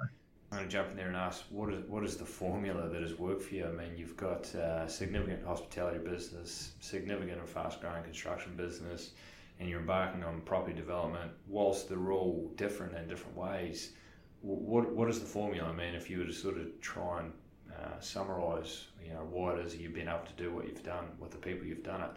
I'm 0.51 0.59
going 0.59 0.69
to 0.69 0.71
jump 0.71 0.91
in 0.91 0.97
there 0.97 1.07
and 1.07 1.17
ask 1.17 1.45
what 1.49 1.73
is 1.73 1.83
what 1.87 2.03
is 2.03 2.17
the 2.17 2.25
formula 2.25 2.87
that 2.87 3.01
has 3.01 3.17
worked 3.17 3.43
for 3.43 3.55
you? 3.55 3.65
I 3.65 3.71
mean, 3.71 3.97
you've 3.97 4.17
got 4.17 4.53
uh, 4.53 4.87
significant 4.87 5.45
hospitality 5.45 5.97
business, 5.97 6.73
significant 6.79 7.39
and 7.39 7.49
fast 7.49 7.81
growing 7.81 8.03
construction 8.03 8.55
business, 8.55 9.11
and 9.59 9.67
you're 9.67 9.79
embarking 9.79 10.23
on 10.23 10.41
property 10.41 10.75
development. 10.75 11.31
Whilst 11.47 11.89
they're 11.89 12.11
all 12.11 12.51
different 12.55 12.95
in 12.95 13.07
different 13.07 13.35
ways, 13.35 13.93
what 14.41 14.91
what 14.93 15.09
is 15.09 15.19
the 15.19 15.25
formula? 15.25 15.69
I 15.69 15.73
mean, 15.73 15.95
if 15.95 16.07
you 16.09 16.19
were 16.19 16.25
to 16.25 16.33
sort 16.33 16.57
of 16.57 16.79
try 16.81 17.21
and 17.21 17.33
uh, 17.81 17.99
summarise, 17.99 18.85
you 19.03 19.13
know, 19.13 19.27
why 19.31 19.53
it 19.53 19.65
is 19.65 19.75
you've 19.75 19.93
been 19.93 20.07
able 20.07 20.25
to 20.25 20.43
do 20.43 20.53
what 20.53 20.65
you've 20.67 20.83
done 20.83 21.05
with 21.19 21.31
the 21.31 21.37
people 21.37 21.65
you've 21.65 21.83
done 21.83 22.01
it. 22.01 22.11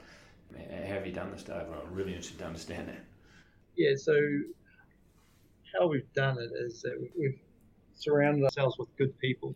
How 0.86 0.94
have 0.94 1.06
you 1.06 1.12
done 1.12 1.30
this, 1.32 1.42
Dave? 1.42 1.56
I'm 1.56 1.94
really 1.94 2.12
interested 2.12 2.38
to 2.38 2.46
understand 2.46 2.88
that. 2.88 3.04
Yeah, 3.76 3.94
so 3.96 4.14
how 5.74 5.86
we've 5.88 6.12
done 6.14 6.38
it 6.38 6.50
is 6.54 6.82
that 6.82 6.96
we've 7.18 7.38
surrounded 7.94 8.44
ourselves 8.44 8.78
with 8.78 8.94
good 8.96 9.18
people. 9.18 9.54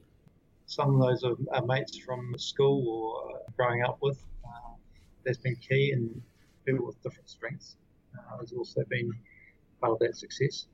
Some 0.67 0.95
of 0.95 1.01
those 1.01 1.25
are, 1.25 1.37
are 1.53 1.65
mates 1.65 1.99
from 1.99 2.35
school 2.39 2.89
or 2.89 3.41
growing 3.57 3.83
up 3.83 3.99
with. 4.03 4.21
Uh, 4.45 4.75
that's 5.25 5.39
been 5.39 5.57
key, 5.57 5.93
and 5.93 6.21
people 6.65 6.87
with 6.87 7.03
different 7.03 7.29
strengths 7.29 7.77
uh, 8.19 8.39
has 8.39 8.53
also 8.53 8.85
been 8.89 9.13
part 9.81 9.93
of 9.93 9.99
that 10.01 10.17
success. 10.17 10.67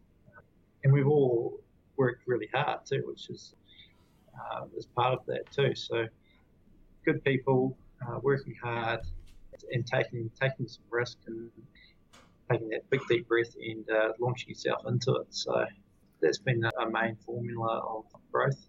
And 0.85 0.92
we've 0.92 1.06
all 1.06 1.61
worked 1.97 2.26
really 2.26 2.49
hard 2.52 2.80
too, 2.87 3.02
which 3.06 3.30
is 3.30 3.54
uh, 4.38 4.64
as 4.76 4.86
part 4.86 5.14
of 5.14 5.26
that 5.26 5.50
too. 5.50 5.74
So 5.74 6.06
good 7.04 7.22
people 7.24 7.76
uh, 8.06 8.18
working 8.22 8.54
hard 8.62 9.00
and 9.72 9.86
taking 9.86 10.30
taking 10.40 10.68
some 10.68 10.84
risk 10.90 11.18
and 11.26 11.50
taking 12.50 12.68
that 12.68 12.88
big 12.90 13.00
deep 13.08 13.28
breath 13.28 13.54
and 13.60 13.88
uh, 13.90 14.12
launching 14.20 14.50
yourself 14.50 14.82
into 14.86 15.14
it. 15.16 15.26
So 15.30 15.64
that's 16.20 16.38
been 16.38 16.62
a 16.64 16.90
main 16.90 17.16
formula 17.24 17.78
of 17.78 18.04
growth. 18.32 18.66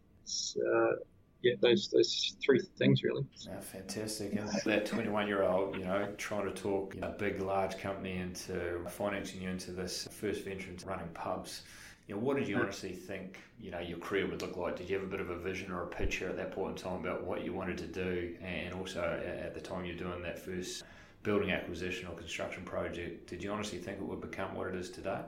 Uh, 0.57 0.95
yeah, 1.43 1.53
those 1.61 1.89
those 1.89 2.35
three 2.43 2.59
things 2.77 3.03
really. 3.03 3.23
Fantastic. 3.61 4.33
And 4.33 4.49
that 4.65 4.85
21 4.85 5.27
year 5.27 5.43
old, 5.43 5.77
you 5.77 5.85
know, 5.85 6.09
trying 6.17 6.45
to 6.45 6.61
talk 6.61 6.95
a 7.01 7.09
big, 7.09 7.41
large 7.41 7.77
company 7.77 8.17
into 8.17 8.83
financing 8.89 9.41
you 9.41 9.49
into 9.49 9.71
this 9.71 10.07
first 10.11 10.43
venture 10.43 10.69
into 10.71 10.87
running 10.87 11.07
pubs 11.13 11.61
you 12.07 12.15
know, 12.15 12.21
what 12.21 12.37
did 12.37 12.47
you 12.47 12.55
honestly 12.57 12.93
think, 12.93 13.39
you 13.59 13.69
know, 13.69 13.79
your 13.79 13.97
career 13.97 14.27
would 14.27 14.41
look 14.41 14.55
like? 14.55 14.77
Did 14.77 14.89
you 14.89 14.95
have 14.95 15.05
a 15.05 15.09
bit 15.09 15.19
of 15.19 15.29
a 15.29 15.37
vision 15.37 15.71
or 15.71 15.83
a 15.83 15.87
picture 15.87 16.29
at 16.29 16.37
that 16.37 16.51
point 16.51 16.77
in 16.77 16.83
time 16.83 17.01
about 17.01 17.25
what 17.25 17.43
you 17.43 17.51
wanted 17.51 17.77
to 17.79 17.87
do? 17.87 18.35
And 18.41 18.73
also 18.73 19.01
at 19.01 19.53
the 19.53 19.59
time 19.59 19.83
you're 19.83 19.97
doing 19.97 20.21
that 20.23 20.39
first 20.39 20.83
building 21.23 21.51
acquisition 21.51 22.07
or 22.07 22.15
construction 22.15 22.63
project, 22.63 23.27
did 23.27 23.43
you 23.43 23.51
honestly 23.51 23.77
think 23.77 23.97
it 23.97 24.05
would 24.05 24.21
become 24.21 24.55
what 24.55 24.67
it 24.67 24.75
is 24.75 24.89
today? 24.89 25.19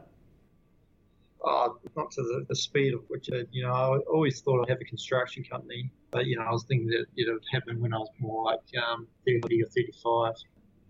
Uh, 1.46 1.70
not 1.98 2.12
to 2.12 2.22
the, 2.22 2.46
the 2.48 2.56
speed 2.56 2.94
of 2.94 3.02
which, 3.10 3.28
it, 3.28 3.50
you 3.52 3.64
know, 3.64 3.74
I 3.74 3.98
always 4.12 4.40
thought 4.40 4.62
I'd 4.62 4.70
have 4.70 4.82
a 4.82 4.86
construction 4.86 5.44
company, 5.44 5.90
but, 6.12 6.28
you 6.28 6.38
know, 6.38 6.44
I 6.44 6.52
was 6.52 6.64
thinking 6.64 6.88
that 6.88 7.06
it 7.18 7.32
would 7.32 7.44
happen 7.52 7.82
when 7.82 7.94
I 7.94 7.98
was 7.98 8.10
more 8.20 8.46
like 8.46 8.60
um, 8.90 9.06
30 9.26 9.64
or 9.64 9.68
35, 9.68 10.34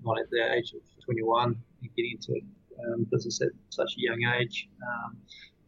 not 0.03 0.19
at 0.19 0.29
the 0.29 0.53
age 0.53 0.73
of 0.73 0.81
21, 1.05 1.55
and 1.81 1.95
getting 1.95 2.11
into 2.11 2.41
um, 2.83 3.07
business 3.11 3.41
at 3.41 3.49
such 3.69 3.95
a 3.97 4.01
young 4.01 4.23
age. 4.39 4.69
Um, 4.81 5.17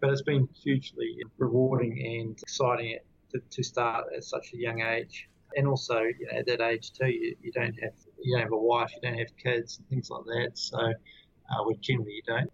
but 0.01 0.09
it's 0.09 0.23
been 0.23 0.49
hugely 0.63 1.17
rewarding 1.37 1.93
and 2.19 2.37
exciting 2.41 2.97
to, 3.31 3.39
to 3.49 3.63
start 3.63 4.07
at 4.15 4.23
such 4.23 4.51
a 4.53 4.57
young 4.57 4.81
age. 4.81 5.29
And 5.55 5.67
also, 5.67 5.99
you 5.99 6.27
know, 6.31 6.39
at 6.39 6.47
that 6.47 6.61
age 6.61 6.91
too, 6.91 7.07
you, 7.07 7.35
you 7.41 7.51
don't 7.51 7.75
have 7.81 7.93
you 8.19 8.35
don't 8.35 8.43
have 8.43 8.53
a 8.53 8.57
wife, 8.57 8.91
you 8.95 9.09
don't 9.09 9.19
have 9.19 9.35
kids, 9.37 9.77
and 9.77 9.87
things 9.89 10.09
like 10.09 10.23
that. 10.25 10.51
So, 10.53 10.77
uh, 10.79 11.63
well, 11.65 11.75
generally 11.81 12.13
you 12.13 12.21
don't. 12.25 12.51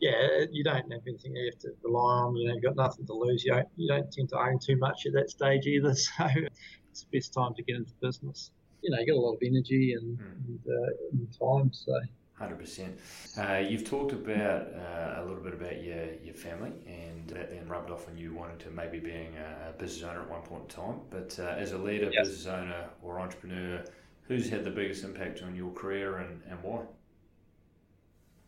Yeah, 0.00 0.44
you 0.52 0.62
don't 0.62 0.90
have 0.92 1.02
anything 1.08 1.34
you 1.34 1.50
have 1.52 1.58
to 1.60 1.70
rely 1.82 2.20
on. 2.20 2.36
You 2.36 2.48
know, 2.48 2.54
you've 2.54 2.62
got 2.62 2.76
nothing 2.76 3.04
to 3.06 3.14
lose. 3.14 3.44
You 3.44 3.54
don't, 3.54 3.68
you 3.76 3.88
don't 3.88 4.10
tend 4.12 4.28
to 4.28 4.38
own 4.38 4.60
too 4.60 4.76
much 4.76 5.06
at 5.06 5.12
that 5.14 5.30
stage 5.30 5.66
either. 5.66 5.94
So, 6.18 6.26
it's 6.90 7.04
the 7.10 7.18
best 7.18 7.34
time 7.34 7.54
to 7.54 7.62
get 7.62 7.76
into 7.76 7.92
business. 8.00 8.50
You 8.82 8.90
know, 8.90 8.98
you 9.00 9.06
got 9.06 9.18
a 9.18 9.20
lot 9.20 9.34
of 9.34 9.42
energy 9.44 9.94
and, 9.94 10.18
mm. 10.18 10.46
and, 10.46 10.60
uh, 10.66 10.90
and 11.12 11.28
time. 11.38 11.72
So. 11.72 11.92
Hundred 12.38 12.54
uh, 12.54 12.58
percent. 12.58 12.98
You've 13.68 13.84
talked 13.84 14.12
about 14.12 14.68
uh, 14.72 15.20
a 15.20 15.24
little 15.26 15.42
bit 15.42 15.54
about 15.54 15.82
your, 15.82 16.14
your 16.22 16.34
family, 16.34 16.70
and 16.86 17.28
that 17.30 17.50
then 17.50 17.66
rubbed 17.66 17.90
off 17.90 18.06
on 18.08 18.16
you 18.16 18.32
wanting 18.32 18.58
to 18.58 18.70
maybe 18.70 19.00
being 19.00 19.34
a, 19.36 19.72
business 19.76 20.04
owner 20.08 20.22
at 20.22 20.30
one 20.30 20.42
point 20.42 20.62
in 20.62 20.68
time. 20.68 21.00
But 21.10 21.36
uh, 21.40 21.56
as 21.58 21.72
a 21.72 21.78
leader, 21.78 22.10
yes. 22.12 22.28
business 22.28 22.46
owner, 22.46 22.90
or 23.02 23.20
entrepreneur, 23.20 23.84
who's 24.22 24.48
had 24.48 24.64
the 24.64 24.70
biggest 24.70 25.02
impact 25.02 25.42
on 25.42 25.56
your 25.56 25.72
career 25.72 26.18
and, 26.18 26.40
and 26.48 26.62
why? 26.62 26.82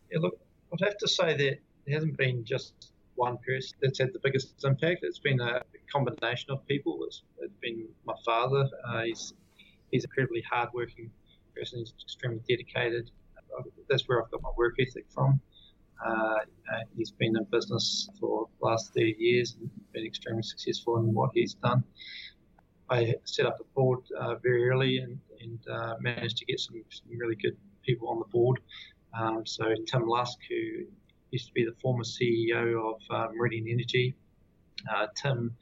Yeah, 0.09 0.19
look, 0.19 0.39
I'd 0.73 0.85
have 0.85 0.97
to 0.97 1.07
say 1.07 1.35
that 1.35 1.59
it 1.85 1.93
hasn't 1.93 2.17
been 2.17 2.45
just 2.45 2.93
one 3.15 3.37
person 3.45 3.77
that's 3.81 3.99
had 3.99 4.13
the 4.13 4.19
biggest 4.19 4.53
impact. 4.63 5.03
It's 5.03 5.19
been 5.19 5.41
a 5.41 5.63
combination 5.91 6.51
of 6.51 6.65
people. 6.65 6.99
It's, 7.05 7.23
it's 7.39 7.53
been 7.61 7.87
my 8.05 8.15
father. 8.25 8.69
Uh, 8.87 9.03
he's 9.03 9.33
he's 9.91 10.05
incredibly 10.05 10.43
hardworking 10.49 11.11
person. 11.55 11.79
He's 11.79 11.93
extremely 12.01 12.41
dedicated 12.47 13.11
that's 13.89 14.07
where 14.07 14.23
I've 14.23 14.31
got 14.31 14.41
my 14.41 14.51
work 14.57 14.75
ethic 14.79 15.05
from. 15.13 15.39
Uh, 16.05 16.39
he's 16.97 17.11
been 17.11 17.35
in 17.37 17.43
business 17.51 18.09
for 18.19 18.47
the 18.59 18.65
last 18.65 18.93
30 18.93 19.15
years 19.19 19.55
and 19.59 19.69
been 19.93 20.05
extremely 20.05 20.43
successful 20.43 20.97
in 20.97 21.13
what 21.13 21.31
he's 21.33 21.53
done. 21.55 21.83
I 22.89 23.13
set 23.23 23.45
up 23.45 23.57
the 23.57 23.65
board 23.75 23.99
uh, 24.19 24.35
very 24.35 24.69
early 24.69 24.97
and, 24.97 25.19
and 25.39 25.59
uh, 25.71 25.95
managed 26.01 26.37
to 26.37 26.45
get 26.45 26.59
some, 26.59 26.75
some, 26.89 27.17
really 27.17 27.35
good 27.35 27.55
people 27.85 28.09
on 28.09 28.19
the 28.19 28.25
board. 28.25 28.59
Um, 29.17 29.45
so 29.45 29.73
Tim 29.87 30.07
Lusk, 30.07 30.39
who 30.49 30.85
used 31.31 31.47
to 31.47 31.53
be 31.53 31.63
the 31.63 31.75
former 31.81 32.03
CEO 32.03 32.93
of 32.93 33.01
uh, 33.09 33.27
Meridian 33.33 33.67
Energy, 33.69 34.15
uh, 34.93 35.07
Tim 35.15 35.55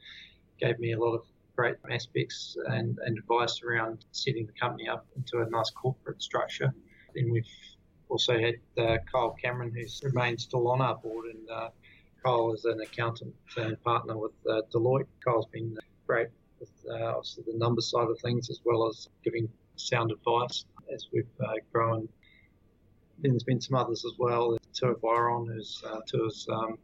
gave 0.58 0.78
me 0.78 0.92
a 0.92 0.98
lot 0.98 1.14
of 1.14 1.22
great 1.56 1.76
aspects 1.90 2.56
and, 2.66 2.98
and 3.04 3.18
advice 3.18 3.60
around 3.62 4.04
setting 4.12 4.46
the 4.46 4.52
company 4.52 4.88
up 4.88 5.06
into 5.16 5.44
a 5.46 5.50
nice 5.50 5.70
corporate 5.70 6.22
structure. 6.22 6.72
Then 7.14 7.30
we've 7.30 7.44
also 8.10 8.38
had 8.38 8.54
uh, 8.76 8.98
Kyle 9.10 9.36
Cameron, 9.42 9.72
who's 9.74 10.00
remained 10.04 10.40
still 10.40 10.68
on 10.68 10.80
our 10.80 10.96
board, 10.96 11.26
and 11.26 11.50
uh, 11.50 11.68
Kyle 12.24 12.52
is 12.52 12.64
an 12.64 12.80
accountant 12.80 13.34
and 13.56 13.82
partner 13.82 14.18
with 14.18 14.32
uh, 14.48 14.62
Deloitte. 14.74 15.06
Kyle's 15.24 15.46
been 15.46 15.76
great 16.06 16.28
with 16.58 16.70
uh, 16.90 17.16
obviously 17.16 17.44
the 17.46 17.56
number 17.56 17.80
side 17.80 18.08
of 18.08 18.18
things 18.20 18.50
as 18.50 18.60
well 18.64 18.86
as 18.88 19.08
giving 19.24 19.48
sound 19.76 20.10
advice 20.10 20.64
as 20.92 21.06
we've 21.12 21.24
uh, 21.40 21.54
grown. 21.72 22.08
Then 23.20 23.32
there's 23.32 23.44
been 23.44 23.60
some 23.60 23.76
others 23.76 24.04
as 24.04 24.12
well. 24.18 24.58
Tua 24.74 24.94
Byron, 24.96 25.46
who's 25.46 25.82
uh, 25.86 26.00
Tua's 26.06 26.46
um, 26.50 26.78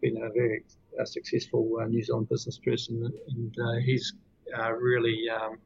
been 0.00 0.16
a 0.18 0.30
very 0.30 0.62
successful 1.04 1.84
New 1.88 2.02
Zealand 2.02 2.28
business 2.28 2.58
person, 2.58 3.12
and 3.28 3.82
he's 3.82 4.12
really 4.78 5.28
um, 5.30 5.58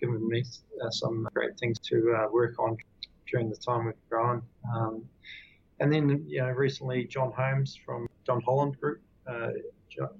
given 0.00 0.26
me 0.28 0.44
some 0.90 1.28
great 1.34 1.58
things 1.58 1.78
to 1.80 2.28
work 2.32 2.58
on 2.58 2.76
during 3.32 3.50
the 3.50 3.56
time 3.56 3.86
we've 3.86 3.94
grown. 4.08 4.42
Um, 4.72 5.04
and 5.80 5.92
then, 5.92 6.24
you 6.28 6.42
know, 6.42 6.50
recently 6.50 7.04
John 7.04 7.32
Holmes 7.32 7.76
from 7.84 8.06
John 8.24 8.40
Holland 8.42 8.78
Group. 8.78 9.00
Uh, 9.26 9.50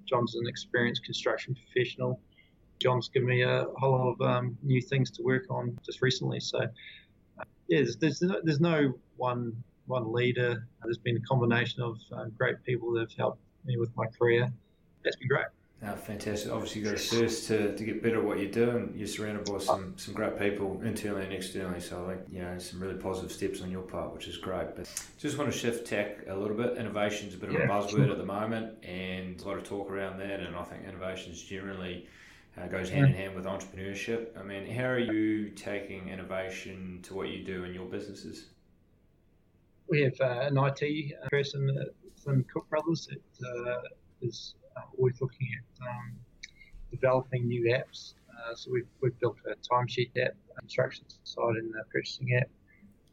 John's 0.05 0.35
an 0.35 0.47
experienced 0.49 1.05
construction 1.05 1.55
professional. 1.55 2.19
John's 2.81 3.09
given 3.09 3.29
me 3.29 3.43
a 3.43 3.67
whole 3.77 3.93
lot 3.93 4.09
of 4.13 4.21
um, 4.21 4.59
new 4.63 4.81
things 4.81 5.11
to 5.13 5.23
work 5.23 5.45
on 5.51 5.79
just 5.87 6.03
recently. 6.03 6.41
So, 6.41 6.59
uh, 6.59 7.45
yeah, 7.69 7.79
there's, 7.79 7.97
there's, 7.97 8.23
no, 8.23 8.41
there's 8.43 8.61
no 8.61 8.93
one 9.17 9.63
one 9.87 10.13
leader. 10.13 10.67
There's 10.83 10.99
been 10.99 11.17
a 11.17 11.21
combination 11.21 11.83
of 11.83 11.99
uh, 12.17 12.27
great 12.37 12.63
people 12.65 12.93
that 12.93 13.01
have 13.01 13.13
helped 13.17 13.41
me 13.65 13.77
with 13.77 13.91
my 13.97 14.07
career. 14.07 14.51
That's 15.05 15.17
been 15.17 15.29
great. 15.29 15.47
Oh, 15.85 15.97
fantastic. 15.97 16.53
Obviously, 16.53 16.81
you've 16.81 16.91
got 16.91 17.01
a 17.01 17.03
thirst 17.03 17.49
to, 17.49 17.77
to 17.77 17.85
get 17.85 18.05
better 18.05 18.19
at 18.19 18.25
what 18.25 18.39
you 18.39 18.49
do, 18.49 18.71
and 18.71 18.95
you're 18.95 19.09
surrounded 19.09 19.51
by 19.51 19.59
some, 19.59 19.95
some 19.97 20.15
great 20.15 20.39
people 20.39 20.81
internally 20.85 21.25
and 21.25 21.33
externally. 21.33 21.81
So, 21.81 22.05
I 22.05 22.15
think, 22.15 22.27
you 22.31 22.41
know, 22.41 22.57
some 22.59 22.81
really 22.81 22.95
positive 22.95 23.33
steps 23.33 23.63
on 23.63 23.71
your 23.71 23.83
part, 23.83 24.15
which 24.15 24.29
is 24.29 24.37
great. 24.37 24.77
But 24.77 24.89
just 25.19 25.39
want 25.39 25.53
to 25.53 25.59
shift 25.59 25.89
tack 25.89 26.19
a 26.29 26.37
little 26.37 26.57
bit. 26.57 26.77
Innovation 26.77 27.29
is 27.29 27.35
a 27.35 27.39
bit 27.39 27.49
of 27.49 27.57
yeah. 27.57 27.63
a 27.63 27.69
buzzword 27.69 28.13
at 28.13 28.19
the 28.19 28.25
moment, 28.25 28.85
and 28.85 29.41
a 29.41 29.45
lot 29.45 29.59
of 29.59 29.65
talk 29.65 29.91
around 29.91 30.21
that. 30.21 30.39
And 30.39 30.55
I 30.55 30.63
think 30.63 30.85
innovations 30.87 31.43
generally 31.43 32.07
uh, 32.57 32.69
goes 32.69 32.89
hand 32.89 33.07
in 33.07 33.15
hand 33.15 33.35
with 33.35 33.47
entrepreneurship. 33.47 34.39
I 34.39 34.45
mean, 34.45 34.71
how 34.71 34.85
are 34.85 35.01
you 35.01 35.51
taking 35.51 36.11
innovation 36.11 37.01
to 37.05 37.15
what 37.15 37.29
you 37.29 37.43
do 37.43 37.65
in 37.65 37.75
your 37.75 37.87
businesses? 37.87 38.47
We 39.89 40.03
have 40.03 40.21
uh, 40.21 40.47
an 40.47 40.57
IT 40.59 41.13
person 41.29 41.87
from 42.23 42.45
Cook 42.45 42.69
Brothers 42.71 43.09
that 43.09 43.69
uh, 43.69 43.81
is 44.21 44.55
uh, 44.77 44.81
always 44.99 45.21
looking 45.21 45.49
at 45.57 45.89
um, 45.89 46.13
developing 46.91 47.47
new 47.47 47.73
apps. 47.73 48.15
Uh, 48.31 48.55
so 48.55 48.71
we've, 48.73 48.89
we've 49.01 49.19
built 49.21 49.37
a 49.47 49.55
timesheet 49.69 50.11
app, 50.23 50.35
instructions 50.63 51.19
side, 51.25 51.57
and 51.57 51.73
the 51.73 51.83
purchasing 51.93 52.35
app. 52.35 52.49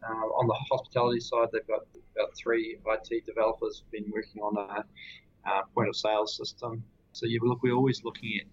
Uh, 0.04 0.28
on 0.40 0.48
the 0.48 0.54
hospitality 0.72 1.20
side, 1.20 1.48
they've 1.52 1.68
got 1.68 1.82
about 2.16 2.36
three 2.36 2.78
IT 2.86 3.26
developers 3.26 3.84
been 3.92 4.06
working 4.14 4.42
on 4.42 4.56
a, 4.58 5.50
a 5.50 5.64
point 5.74 5.90
of 5.90 5.96
sale 5.96 6.26
system. 6.26 6.84
So 7.12 7.26
you 7.26 7.40
look, 7.44 7.62
we're 7.64 7.76
always 7.76 8.04
looking 8.04 8.40
at 8.40 8.48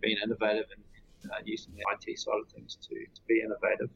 being 0.00 0.16
innovative 0.22 0.66
and 0.74 1.30
uh, 1.30 1.36
using 1.44 1.74
the 1.74 1.82
IT 1.92 2.18
side 2.18 2.34
of 2.40 2.50
things 2.52 2.78
to, 2.88 2.94
to 2.94 3.20
be 3.26 3.42
innovative. 3.44 3.90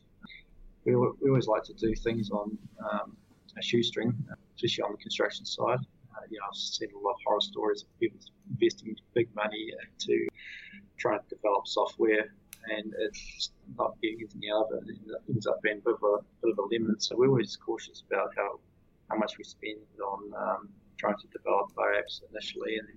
We, 0.84 0.96
we 0.96 1.28
always 1.30 1.46
like 1.46 1.62
to 1.64 1.74
do 1.74 1.94
things 1.94 2.30
on 2.30 2.58
um, 2.92 3.16
a 3.58 3.62
shoestring, 3.62 4.12
especially 4.56 4.82
on 4.82 4.92
the 4.92 4.98
construction 4.98 5.46
side 5.46 5.78
you 6.30 6.38
know, 6.38 6.46
I've 6.48 6.56
seen 6.56 6.88
a 6.94 6.98
lot 6.98 7.12
of 7.12 7.20
horror 7.26 7.40
stories 7.40 7.82
of 7.82 8.00
people 8.00 8.18
investing 8.50 8.96
big 9.14 9.28
money 9.34 9.72
to 9.98 10.28
try 10.98 11.16
and 11.16 11.28
develop 11.28 11.66
software 11.66 12.30
and 12.70 12.94
it's 12.98 13.50
not 13.76 13.94
getting 14.02 14.18
anything 14.20 14.50
out 14.54 14.68
of 14.72 14.88
it. 14.88 14.94
It 14.94 15.22
ends 15.28 15.46
up 15.46 15.60
being 15.62 15.78
a 15.78 15.80
bit 15.80 15.94
of 15.94 16.02
a, 16.02 16.16
bit 16.42 16.52
of 16.52 16.58
a 16.58 16.62
lemon. 16.70 17.00
So 17.00 17.16
we're 17.16 17.28
always 17.28 17.56
cautious 17.56 18.04
about 18.08 18.30
how, 18.36 18.60
how 19.10 19.16
much 19.16 19.38
we 19.38 19.44
spend 19.44 19.80
on 20.00 20.32
um, 20.36 20.68
trying 20.98 21.16
to 21.16 21.26
develop 21.36 21.72
our 21.78 21.92
apps 21.94 22.20
initially, 22.30 22.76
and 22.78 22.88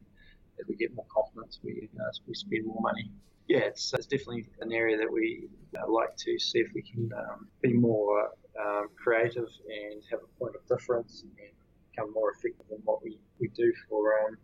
as 0.60 0.67
we 0.67 0.75
get 0.75 0.93
more 0.95 1.05
confidence, 1.13 1.60
we 1.63 1.89
uh, 2.00 2.12
we 2.27 2.36
spend 2.36 2.65
more 2.65 2.81
money. 2.81 3.12
Yeah, 3.48 3.60
it's, 3.60 3.93
it's 3.93 4.07
definitely 4.07 4.48
an 4.62 4.72
area 4.72 4.98
that 4.98 5.12
we 5.12 5.48
uh, 5.77 5.91
like 5.91 6.15
to 6.17 6.39
see 6.39 6.60
if 6.60 6.72
we 6.74 6.81
can 6.81 7.12
um, 7.17 7.48
be 7.62 7.74
more 7.74 8.29
um, 8.60 8.88
creative 8.95 9.50
and 9.69 10.01
have 10.10 10.22
a 10.24 10.39
point 10.39 10.55
of 10.55 10.65
difference 10.67 11.24
and 11.24 11.54
become 11.95 12.11
more 12.13 12.31
effective 12.31 12.65
in 12.71 12.77
what 12.83 13.03
we, 13.03 13.17
we 13.39 13.47
do 13.49 13.71
for 13.89 14.13
um, 14.25 14.37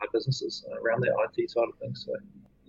our 0.00 0.08
businesses 0.12 0.64
around 0.82 1.00
the 1.00 1.08
IT 1.08 1.50
side 1.50 1.64
of 1.68 1.78
things. 1.78 2.06
So 2.06 2.14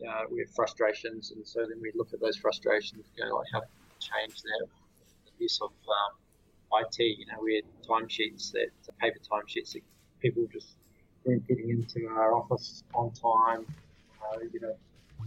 uh, 0.08 0.24
we 0.32 0.40
have 0.40 0.50
frustrations, 0.56 1.32
and 1.32 1.46
so 1.46 1.62
then 1.62 1.80
we 1.82 1.92
look 1.96 2.14
at 2.14 2.20
those 2.20 2.38
frustrations, 2.38 3.06
go 3.18 3.36
like 3.36 3.48
how 3.52 3.60
to 3.62 3.68
change 4.00 4.42
that. 4.42 4.68
The 5.26 5.32
use 5.40 5.60
of 5.62 5.70
um, 5.70 6.82
IT, 6.82 7.00
you 7.00 7.26
know, 7.28 7.40
we 7.42 7.56
had 7.56 7.64
timesheets 7.88 8.52
that 8.52 8.70
paper 9.00 9.20
timesheets 9.20 9.74
that 9.74 9.82
people 10.22 10.48
just 10.52 10.76
weren't 11.26 11.48
getting 11.48 11.70
into 11.70 12.08
our 12.08 12.34
office 12.34 12.84
on 12.94 13.12
time. 13.12 13.66
Uh, 14.22 14.40
you 14.54 14.60
know, 14.60 14.76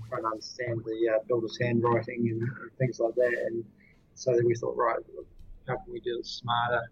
trying 0.08 0.22
to 0.22 0.28
understand 0.28 0.82
the 0.84 1.14
uh, 1.14 1.18
builder's 1.26 1.58
handwriting 1.60 2.28
and, 2.30 2.42
and, 2.42 2.70
things 2.78 3.00
like 3.00 3.14
that. 3.14 3.34
And 3.46 3.64
so 4.14 4.32
then 4.32 4.46
we 4.46 4.54
thought, 4.54 4.76
right, 4.76 4.98
how 5.66 5.76
can 5.76 5.92
we 5.92 6.00
do 6.00 6.18
it 6.18 6.26
smarter? 6.26 6.82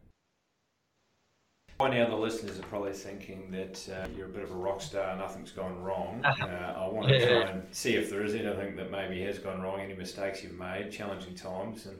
By 1.80 1.88
now, 1.88 2.10
the 2.10 2.14
listeners 2.14 2.58
are 2.58 2.64
probably 2.64 2.92
thinking 2.92 3.50
that 3.52 3.88
uh, 3.88 4.06
you're 4.14 4.26
a 4.26 4.28
bit 4.28 4.42
of 4.42 4.50
a 4.50 4.54
rock 4.54 4.82
star, 4.82 5.16
nothing's 5.16 5.50
gone 5.50 5.82
wrong. 5.82 6.22
Uh, 6.40 6.75
I 6.76 6.87
want 6.88 7.08
to 7.08 7.18
yeah. 7.18 7.26
try 7.26 7.50
and 7.52 7.62
see 7.75 7.94
if 7.94 8.10
there 8.10 8.22
is 8.22 8.34
anything 8.34 8.76
that 8.76 8.90
maybe 8.90 9.22
has 9.22 9.38
gone 9.38 9.62
wrong, 9.62 9.80
any 9.80 9.94
mistakes 9.94 10.42
you've 10.42 10.58
made, 10.58 10.90
challenging 10.92 11.34
times, 11.34 11.87
and, 11.87 11.96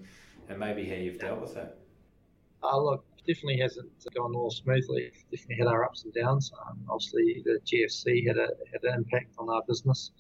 and 0.51 0.59
maybe 0.59 0.87
how 0.87 0.97
you've 0.97 1.19
dealt 1.19 1.41
with 1.41 1.55
that. 1.55 1.79
Uh, 2.63 2.79
look, 2.79 3.05
definitely 3.27 3.59
hasn't 3.59 3.89
gone 4.15 4.35
all 4.35 4.51
smoothly. 4.51 5.13
Definitely 5.31 5.57
had 5.57 5.67
our 5.67 5.83
ups 5.85 6.05
and 6.05 6.13
downs. 6.13 6.53
Um, 6.67 6.79
obviously, 6.91 7.43
the 7.47 7.59
GFC 7.65 8.27
had 8.27 8.37
a 8.37 8.49
had 8.71 8.85
an 8.85 8.97
impact 8.97 9.35
on 9.39 9.49
our 9.49 9.63
business, 9.67 10.11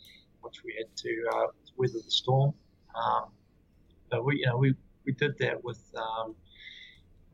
which 0.40 0.64
we 0.64 0.74
had 0.78 0.96
to 0.96 1.24
uh, 1.34 1.46
weather 1.76 1.98
the 2.02 2.10
storm. 2.10 2.54
Um, 2.94 3.24
but 4.10 4.24
we, 4.24 4.38
you 4.38 4.46
know, 4.46 4.56
we, 4.56 4.74
we 5.04 5.12
did 5.12 5.36
that 5.38 5.62
with 5.62 5.82
um, 5.96 6.34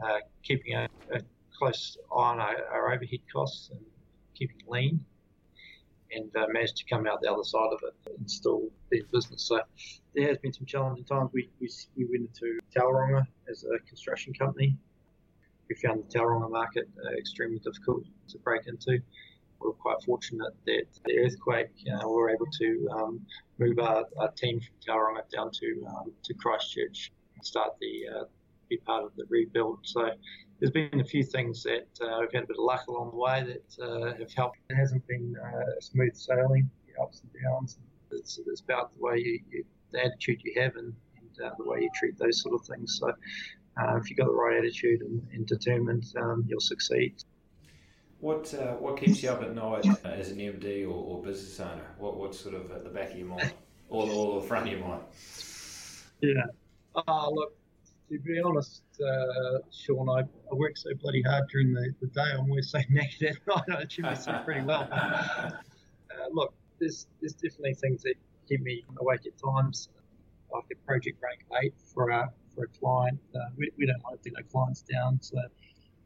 uh, 0.04 0.18
keeping 0.42 0.74
a, 0.74 0.88
a 1.12 1.20
close 1.58 1.96
on 2.10 2.40
our, 2.40 2.56
our 2.72 2.92
overhead 2.92 3.20
costs 3.32 3.70
and 3.70 3.80
keeping 4.34 4.58
lean 4.68 5.04
and 6.12 6.30
uh, 6.36 6.46
managed 6.52 6.76
to 6.76 6.84
come 6.84 7.06
out 7.06 7.20
the 7.20 7.30
other 7.30 7.44
side 7.44 7.72
of 7.72 7.80
it 7.82 8.16
and 8.18 8.30
still 8.30 8.62
be 8.90 8.98
in 8.98 9.06
business. 9.12 9.42
So 9.42 9.60
there 10.14 10.28
has 10.28 10.38
been 10.38 10.52
some 10.52 10.66
challenging 10.66 11.04
times. 11.04 11.30
We, 11.32 11.50
we, 11.60 11.68
we 11.96 12.04
went 12.04 12.30
into 12.30 12.58
Tauranga 12.74 13.24
as 13.50 13.64
a 13.64 13.78
construction 13.88 14.32
company. 14.34 14.76
We 15.68 15.74
found 15.76 16.04
the 16.04 16.18
Tauranga 16.18 16.50
market 16.50 16.88
uh, 17.04 17.16
extremely 17.16 17.58
difficult 17.58 18.04
to 18.28 18.38
break 18.38 18.66
into. 18.66 19.00
We 19.60 19.68
were 19.68 19.72
quite 19.72 20.02
fortunate 20.04 20.52
that 20.66 20.84
the 21.04 21.18
earthquake, 21.18 21.70
uh, 21.90 22.06
we 22.08 22.14
were 22.14 22.30
able 22.30 22.46
to 22.58 22.88
um, 22.92 23.20
move 23.58 23.78
our, 23.78 24.04
our, 24.18 24.30
team 24.32 24.60
from 24.60 24.76
Tauranga 24.86 25.22
down 25.34 25.50
to 25.50 25.86
um, 25.88 26.12
to 26.24 26.34
Christchurch 26.34 27.10
and 27.34 27.44
start 27.44 27.70
the 27.80 28.20
uh, 28.20 28.24
be 28.68 28.76
part 28.78 29.04
of 29.04 29.12
the 29.16 29.24
rebuild. 29.28 29.78
So 29.82 30.10
there's 30.58 30.70
been 30.70 31.00
a 31.00 31.04
few 31.04 31.22
things 31.22 31.62
that 31.64 31.88
uh, 32.00 32.18
we've 32.20 32.32
had 32.32 32.44
a 32.44 32.46
bit 32.46 32.56
of 32.58 32.64
luck 32.64 32.86
along 32.88 33.10
the 33.10 33.16
way 33.16 33.44
that 33.44 33.84
uh, 33.84 34.14
have 34.18 34.32
helped. 34.32 34.58
It 34.70 34.74
hasn't 34.74 35.06
been 35.06 35.36
uh, 35.42 35.80
smooth 35.80 36.16
sailing, 36.16 36.70
the 36.86 37.02
ups 37.02 37.22
and 37.22 37.42
downs. 37.42 37.78
It's, 38.10 38.40
it's 38.46 38.60
about 38.60 38.94
the 38.96 39.02
way 39.02 39.18
you, 39.18 39.40
you, 39.50 39.64
the 39.92 40.04
attitude 40.04 40.40
you 40.44 40.60
have 40.60 40.76
and, 40.76 40.94
and 41.18 41.46
uh, 41.46 41.50
the 41.58 41.64
way 41.64 41.80
you 41.82 41.90
treat 41.94 42.18
those 42.18 42.40
sort 42.40 42.54
of 42.54 42.66
things. 42.66 42.98
So 42.98 43.08
uh, 43.08 43.96
if 43.96 44.08
you've 44.08 44.18
got 44.18 44.26
the 44.26 44.34
right 44.34 44.56
attitude 44.56 45.02
and, 45.02 45.26
and 45.32 45.46
determined, 45.46 46.06
um, 46.16 46.44
you'll 46.48 46.60
succeed. 46.60 47.14
What 48.20 48.54
uh, 48.54 48.76
what 48.76 48.96
keeps 48.96 49.22
you 49.22 49.28
up 49.28 49.42
at 49.42 49.54
night 49.54 49.86
as 50.04 50.30
an 50.30 50.38
MD 50.38 50.84
or, 50.84 50.94
or, 50.94 51.22
business 51.22 51.60
owner? 51.60 51.84
What 51.98 52.16
what's 52.16 52.40
sort 52.40 52.54
of 52.54 52.70
at 52.70 52.82
the 52.82 52.88
back 52.88 53.12
of 53.12 53.18
your 53.18 53.26
mind, 53.26 53.52
or, 53.90 54.08
or 54.08 54.40
the 54.40 54.46
front 54.46 54.66
of 54.66 54.72
your 54.72 54.80
mind? 54.80 55.02
Yeah. 56.22 57.02
Uh, 57.06 57.28
look, 57.30 57.54
to 58.08 58.18
be 58.20 58.40
honest, 58.40 58.82
uh, 59.00 59.58
Shaun, 59.70 60.08
I, 60.08 60.20
I 60.20 60.54
work 60.54 60.76
so 60.76 60.90
bloody 61.00 61.22
hard 61.22 61.48
during 61.50 61.72
the, 61.72 61.94
the 62.00 62.06
day. 62.08 62.32
I'm 62.32 62.50
always 62.50 62.70
so 62.70 62.78
naked 62.90 63.36
at 63.36 63.46
night. 63.46 63.78
I 63.78 63.82
achieve 63.82 64.04
myself 64.04 64.44
pretty 64.44 64.62
well. 64.62 64.88
uh, 64.92 65.52
look, 66.32 66.54
there's 66.78 67.06
there's 67.20 67.34
definitely 67.34 67.74
things 67.74 68.02
that 68.02 68.14
keep 68.48 68.60
me 68.62 68.84
awake 68.98 69.26
at 69.26 69.32
times. 69.38 69.88
Like 70.52 70.64
a 70.72 70.86
project 70.86 71.18
running 71.20 71.64
eight 71.64 71.74
for 71.92 72.10
a 72.10 72.30
for 72.54 72.64
a 72.64 72.68
client, 72.78 73.18
uh, 73.34 73.38
we, 73.56 73.70
we 73.76 73.86
don't 73.86 74.02
want 74.04 74.22
to 74.22 74.30
let 74.30 74.42
our 74.42 74.48
clients 74.48 74.82
down. 74.82 75.18
So 75.20 75.36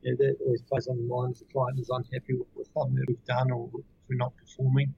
yeah, 0.02 0.14
that 0.18 0.36
always 0.44 0.62
plays 0.62 0.88
on 0.88 0.96
the 0.96 1.02
mind 1.02 1.34
if 1.34 1.40
the 1.40 1.52
client 1.52 1.78
is 1.78 1.90
unhappy 1.90 2.34
with, 2.34 2.48
with 2.54 2.68
something 2.74 2.96
that 2.96 3.04
we've 3.06 3.24
done 3.26 3.50
or 3.50 3.68
if 3.74 3.84
we're 4.08 4.16
not 4.16 4.32
performing. 4.36 4.94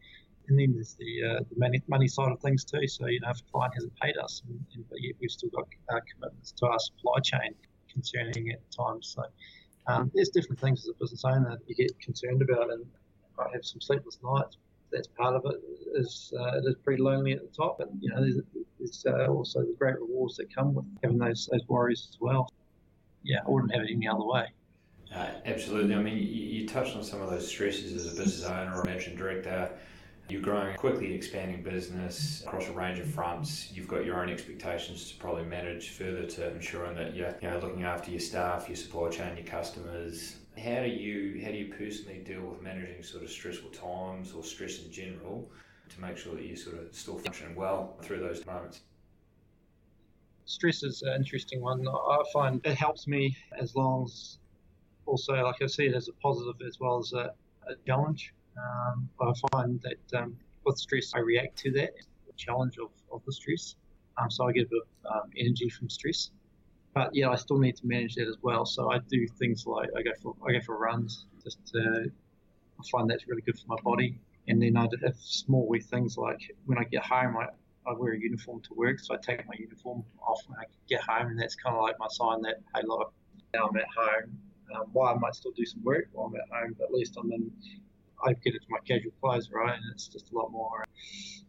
And 0.49 0.59
then 0.59 0.73
there's 0.75 0.95
the, 0.95 1.23
uh, 1.25 1.41
the 1.51 1.59
money, 1.59 1.81
money 1.89 2.09
side 2.09 2.33
of 2.33 2.41
things 2.41 2.65
too. 2.65 2.87
So, 2.89 3.07
you 3.07 3.21
know, 3.21 3.31
if 3.31 3.39
a 3.41 3.53
client 3.53 3.75
hasn't 3.75 3.95
paid 4.01 4.17
us, 4.19 4.43
and, 4.49 4.59
and, 4.75 4.89
but 4.89 5.01
yet 5.01 5.15
we've 5.21 5.31
still 5.31 5.51
got 5.51 5.69
uh, 5.91 6.01
commitments 6.13 6.53
to 6.53 6.67
our 6.67 6.79
supply 6.79 7.21
chain 7.23 7.55
concerning 7.93 8.51
at 8.51 8.61
times. 8.71 9.15
So, 9.15 9.25
um, 9.87 10.11
there's 10.15 10.29
different 10.29 10.61
things 10.61 10.81
as 10.83 10.89
a 10.89 10.95
business 10.95 11.25
owner 11.25 11.51
that 11.51 11.61
you 11.67 11.75
get 11.75 11.99
concerned 12.01 12.43
about, 12.43 12.71
and 12.71 12.85
I 13.39 13.47
have 13.53 13.65
some 13.65 13.81
sleepless 13.81 14.19
nights. 14.23 14.57
That's 14.93 15.09
part 15.09 15.35
of 15.35 15.43
it. 15.47 15.61
Is 15.95 16.33
uh, 16.39 16.59
it 16.59 16.65
is 16.67 16.77
pretty 16.85 17.03
lonely 17.03 17.33
at 17.33 17.41
the 17.41 17.57
top, 17.57 17.81
and 17.81 17.91
you 18.01 18.11
know 18.11 18.21
there's, 18.21 18.41
there's 18.79 19.05
uh, 19.07 19.27
also 19.27 19.61
the 19.61 19.75
great 19.79 19.99
rewards 19.99 20.37
that 20.37 20.55
come 20.55 20.75
with 20.75 20.85
having 21.03 21.19
those 21.19 21.49
those 21.51 21.67
worries 21.67 22.09
as 22.11 22.19
well. 22.21 22.53
Yeah, 23.23 23.39
I 23.47 23.51
wouldn't 23.51 23.73
have 23.73 23.83
it 23.83 23.91
any 23.91 24.07
other 24.07 24.25
way. 24.25 24.47
Uh, 25.15 25.27
absolutely. 25.45 25.95
I 25.95 25.99
mean, 25.99 26.17
you, 26.17 26.25
you, 26.25 26.69
touched 26.69 26.97
on 26.97 27.05
some 27.05 27.21
of 27.21 27.29
those 27.29 27.47
stresses 27.47 27.93
as 27.95 28.07
a 28.07 28.17
business 28.17 28.45
owner 28.45 28.75
or 28.75 28.83
managing 28.85 29.15
director. 29.15 29.71
You're 30.33 30.41
growing 30.41 30.73
a 30.73 30.79
quickly 30.79 31.13
expanding 31.13 31.63
business 31.63 32.43
across 32.47 32.67
a 32.67 32.73
range 32.73 32.99
of 32.99 33.07
fronts. 33.07 33.71
You've 33.71 33.87
got 33.87 34.07
your 34.07 34.19
own 34.19 34.31
expectations 34.31 35.11
to 35.11 35.19
probably 35.19 35.45
manage 35.45 35.91
further 35.91 36.25
to 36.25 36.55
ensuring 36.55 36.97
that 36.97 37.15
you're 37.15 37.37
you 37.43 37.51
know, 37.51 37.59
looking 37.59 37.83
after 37.83 38.11
your 38.11 38.19
staff, 38.19 38.67
your 38.67 38.77
supply 38.77 39.11
chain, 39.11 39.37
your 39.37 39.45
customers. 39.45 40.37
How 40.57 40.85
do 40.85 40.89
you 40.89 41.39
how 41.45 41.51
do 41.51 41.59
you 41.59 41.75
personally 41.75 42.23
deal 42.25 42.41
with 42.41 42.63
managing 42.63 43.03
sort 43.03 43.25
of 43.25 43.29
stressful 43.29 43.73
times 43.73 44.33
or 44.33 44.43
stress 44.43 44.83
in 44.83 44.91
general 44.91 45.51
to 45.91 46.01
make 46.01 46.17
sure 46.17 46.35
that 46.35 46.47
you're 46.47 46.57
sort 46.57 46.79
of 46.79 46.95
still 46.95 47.19
functioning 47.19 47.55
well 47.55 47.99
through 48.01 48.21
those 48.21 48.47
moments? 48.47 48.81
Stress 50.47 50.83
is 50.83 51.03
an 51.03 51.13
interesting 51.15 51.61
one. 51.61 51.87
I 51.87 52.23
find 52.33 52.59
it 52.65 52.75
helps 52.75 53.07
me 53.07 53.37
as 53.61 53.77
long 53.77 54.05
as 54.05 54.39
also 55.05 55.35
like 55.35 55.61
I 55.61 55.67
see 55.67 55.89
it 55.89 55.95
as 55.95 56.09
a 56.09 56.15
positive 56.15 56.67
as 56.67 56.81
well 56.81 57.01
as 57.01 57.13
a, 57.13 57.35
a 57.69 57.75
challenge. 57.87 58.33
Um, 58.57 59.09
I 59.21 59.33
find 59.53 59.81
that 59.83 60.19
um, 60.19 60.37
with 60.65 60.79
stress, 60.79 61.13
I 61.15 61.21
react 61.21 61.57
to 61.59 61.73
that 61.73 61.93
challenge 62.37 62.79
of, 62.79 62.91
of 63.13 63.23
the 63.25 63.33
stress. 63.33 63.77
Um, 64.19 64.31
so 64.31 64.49
I 64.49 64.53
get 64.53 64.67
a 64.67 64.69
bit 64.69 64.83
of 65.05 65.23
um, 65.25 65.31
energy 65.37 65.69
from 65.69 65.89
stress. 65.89 66.31
But 66.95 67.15
yeah, 67.15 67.31
I 67.31 67.37
still 67.37 67.59
need 67.59 67.77
to 67.77 67.87
manage 67.87 68.17
that 68.17 68.29
as 68.29 68.37
well. 68.43 68.67
So 68.67 68.91
I 68.91 68.99
do 69.09 69.27
things 69.39 69.67
like 69.67 69.89
I 69.97 70.03
go 70.03 70.11
for 70.23 70.37
I 70.47 70.53
go 70.53 70.61
for 70.61 70.79
runs. 70.79 71.27
Just 71.43 71.59
to, 71.73 72.11
I 72.79 72.83
find 72.91 73.11
that's 73.11 73.27
really 73.27 73.43
good 73.43 73.59
for 73.59 73.67
my 73.69 73.81
body. 73.83 74.21
And 74.49 74.61
then 74.61 74.77
I 74.77 74.83
have 75.05 75.17
small 75.19 75.67
wee 75.69 75.81
things 75.81 76.19
like 76.19 76.41
when 76.67 76.79
I 76.79 76.85
get 76.85 77.05
home, 77.05 77.37
I, 77.37 77.47
I 77.89 77.95
wear 77.95 78.13
a 78.13 78.19
uniform 78.19 78.61
to 78.63 78.75
work. 78.75 79.01
So 79.01 79.15
I 79.15 79.19
take 79.19 79.47
my 79.47 79.55
uniform 79.59 80.05
off 80.27 80.41
when 80.47 80.59
I 80.59 80.65
get 80.89 81.01
home, 81.01 81.29
and 81.29 81.41
that's 81.41 81.55
kind 81.55 81.77
of 81.77 81.83
like 81.83 81.99
my 81.99 82.09
sign 82.11 82.43
that 82.43 82.57
hey, 82.75 82.83
look, 82.85 83.13
now 83.55 83.69
I'm 83.69 83.77
at 83.77 83.87
home. 83.97 84.39
Um, 84.75 84.87
why 84.93 85.13
I 85.13 85.19
might 85.19 85.35
still 85.35 85.53
do 85.53 85.67
some 85.67 85.83
work 85.83 86.09
while 86.13 86.27
I'm 86.27 86.37
at 86.37 86.49
home, 86.51 86.75
but 86.79 86.85
at 86.85 86.93
least 86.93 87.17
I'm 87.19 87.31
in 87.33 87.51
I 88.25 88.33
get 88.35 88.55
into 88.55 88.67
my 88.69 88.79
casual 88.87 89.13
clothes, 89.21 89.51
right? 89.53 89.75
And 89.75 89.85
it's 89.93 90.09
just 90.09 90.33
a 90.33 90.37
lot 90.37 90.51
more 90.51 90.85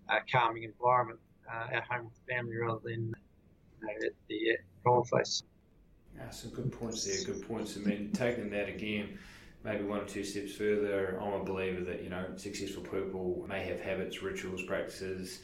uh, 0.10 0.20
calming 0.32 0.64
environment 0.64 1.20
uh, 1.52 1.76
at 1.76 1.84
home 1.84 2.06
with 2.06 2.16
the 2.16 2.34
family 2.34 2.58
rather 2.58 2.80
than 2.84 3.14
you 3.82 3.88
know, 3.88 4.08
at 4.08 4.14
the 4.28 4.58
cold 4.86 5.10
face. 5.10 5.44
Yeah, 6.18 6.30
some 6.30 6.52
good 6.52 6.72
points 6.72 7.06
there. 7.06 7.34
Good 7.34 7.48
points. 7.48 7.76
I 7.78 7.80
mean, 7.80 8.12
taking 8.14 8.50
that 8.52 8.70
again, 8.70 9.18
maybe 9.64 9.84
one 9.84 10.00
or 10.00 10.06
two 10.06 10.24
steps 10.24 10.54
further, 10.54 11.20
I'm 11.22 11.42
a 11.42 11.44
believer 11.44 11.84
that 11.86 12.04
you 12.04 12.10
know 12.10 12.26
successful 12.36 12.84
people 12.84 13.46
may 13.48 13.64
have 13.66 13.80
habits, 13.80 14.22
rituals, 14.22 14.64
practices 14.64 15.40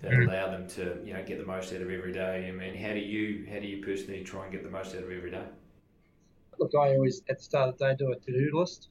that 0.00 0.12
mm-hmm. 0.12 0.28
allow 0.28 0.50
them 0.50 0.68
to 0.68 0.98
you 1.04 1.12
know 1.12 1.22
get 1.24 1.38
the 1.38 1.46
most 1.46 1.72
out 1.72 1.82
of 1.82 1.90
every 1.90 2.12
day. 2.12 2.48
I 2.48 2.52
mean, 2.52 2.74
how 2.74 2.92
do 2.92 3.00
you 3.00 3.46
how 3.52 3.60
do 3.60 3.66
you 3.66 3.84
personally 3.84 4.22
try 4.22 4.44
and 4.44 4.52
get 4.52 4.62
the 4.62 4.70
most 4.70 4.94
out 4.94 5.02
of 5.02 5.10
every 5.10 5.30
day? 5.30 5.44
Look, 6.58 6.72
I 6.74 6.94
always 6.94 7.22
at 7.28 7.38
the 7.38 7.44
start 7.44 7.68
of 7.70 7.78
the 7.78 7.88
day 7.88 7.96
do 7.98 8.12
a 8.12 8.16
to 8.16 8.32
do 8.32 8.58
list. 8.58 8.88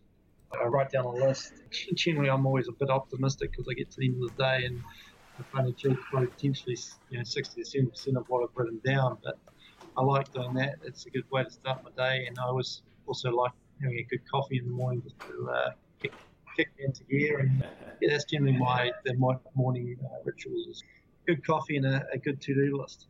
I 0.62 0.66
write 0.66 0.92
down 0.92 1.06
a 1.06 1.12
list. 1.14 1.62
Generally, 1.96 2.30
I'm 2.30 2.46
always 2.46 2.68
a 2.68 2.74
bit 2.74 2.90
optimistic 2.90 3.52
because 3.52 3.68
I 3.70 3.74
get 3.74 3.92
to 3.92 3.98
the 4.00 4.08
end 4.08 4.24
of 4.24 4.36
the 4.36 4.44
day 4.44 4.66
and 4.66 4.84
I've 5.40 5.46
only 5.58 5.72
achieved 5.72 6.02
potentially 6.12 6.78
you 7.10 7.18
know 7.18 7.24
60 7.24 7.62
to 7.62 7.66
70 7.66 7.90
percent 7.92 8.18
of 8.18 8.26
what 8.28 8.44
I've 8.44 8.56
written 8.56 8.82
down. 8.86 9.18
But 9.24 9.36
I 9.98 10.04
like 10.04 10.32
doing 10.32 10.54
that. 10.56 10.76
It's 10.84 11.06
a 11.06 11.10
good 11.12 11.26
way 11.32 11.44
to 11.44 11.50
start 11.52 11.80
my 11.84 11.92
day, 11.98 12.26
and 12.28 12.38
I 12.40 12.44
always 12.46 12.84
also 13.06 13.32
like 13.32 13.52
having 13.82 13.98
a 14.00 14.04
good 14.04 14.22
coffee 14.30 14.58
in 14.58 14.66
the 14.66 14.72
morning 14.72 15.02
just 15.04 15.20
to 15.28 15.50
uh, 15.52 15.72
kick, 16.02 16.16
kick 16.56 16.70
into 16.80 17.04
gear. 17.06 17.40
And 17.40 17.64
yeah, 18.00 18.12
that's 18.12 18.26
generally 18.26 18.54
my 18.58 18.92
morning 19.56 19.98
uh, 20.04 20.18
rituals: 20.24 20.84
good 21.28 21.46
coffee 21.46 21.78
and 21.78 21.86
a, 21.86 22.06
a 22.14 22.18
good 22.18 22.42
to-do 22.42 22.78
list. 22.80 23.08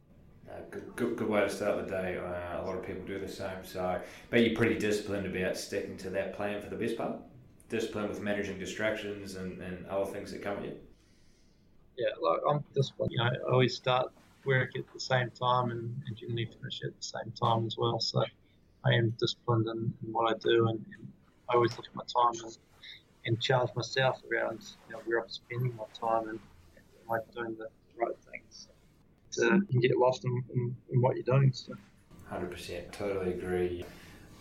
Uh, 0.50 0.62
good, 0.72 0.96
good, 0.96 1.18
good 1.18 1.30
way 1.30 1.42
to 1.42 1.50
start 1.50 1.86
the 1.86 1.92
day. 1.92 2.18
Uh, 2.18 2.62
a 2.62 2.64
lot 2.66 2.76
of 2.76 2.86
people 2.86 3.04
do 3.06 3.20
the 3.20 3.28
same. 3.28 3.64
So, 3.64 4.02
but 4.30 4.42
you're 4.42 4.56
pretty 4.56 4.78
disciplined 4.78 5.26
about 5.26 5.58
sticking 5.58 5.98
to 5.98 6.10
that 6.12 6.34
plan 6.34 6.62
for 6.62 6.70
the 6.70 6.76
best 6.76 6.98
part 6.98 7.22
discipline 7.74 8.08
with 8.08 8.22
managing 8.22 8.60
distractions 8.60 9.36
and, 9.36 9.60
and 9.60 9.86
other 9.88 10.06
things 10.06 10.32
that 10.32 10.42
come 10.44 10.58
with 10.58 10.66
you? 10.66 10.76
Yeah, 11.98 12.10
like 12.22 12.40
I'm 12.50 12.64
disciplined. 12.76 13.12
You 13.12 13.18
know, 13.18 13.26
I 13.26 13.52
always 13.52 13.76
start 13.76 14.12
work 14.46 14.70
at 14.78 14.86
the 14.94 15.00
same 15.00 15.30
time 15.32 15.72
and, 15.72 16.02
and 16.06 16.16
generally 16.16 16.46
finish 16.46 16.82
at 16.86 16.96
the 16.96 17.04
same 17.04 17.32
time 17.32 17.66
as 17.66 17.76
well. 17.78 18.00
So 18.00 18.24
I 18.86 18.94
am 18.94 19.16
disciplined 19.20 19.68
in, 19.68 19.94
in 20.06 20.14
what 20.14 20.34
I 20.34 20.38
do, 20.38 20.68
and, 20.68 20.86
and, 20.94 21.08
I 21.50 21.56
always 21.56 21.76
look 21.76 21.86
at 21.86 21.94
my 21.94 22.04
time 22.04 22.42
and, 22.46 22.58
and 23.26 23.42
challenge 23.42 23.72
myself 23.76 24.22
around 24.32 24.64
you 24.88 24.96
know, 24.96 25.02
where 25.06 25.20
I'm 25.20 25.30
spending 25.30 25.76
my 25.76 25.84
time 25.94 26.30
and, 26.30 26.40
am 26.78 27.12
I 27.12 27.20
doing 27.36 27.56
the 27.58 27.68
right 27.98 28.16
things. 28.32 28.70
So 29.30 29.44
you 29.44 29.66
can 29.70 29.82
get 29.82 29.98
lost 29.98 30.24
in, 30.24 30.44
in, 30.56 30.76
in 30.92 31.02
what 31.02 31.18
you're 31.18 31.26
doing. 31.26 31.52
So. 31.52 31.74
100%, 32.32 32.92
totally 32.94 33.34
agree. 33.34 33.86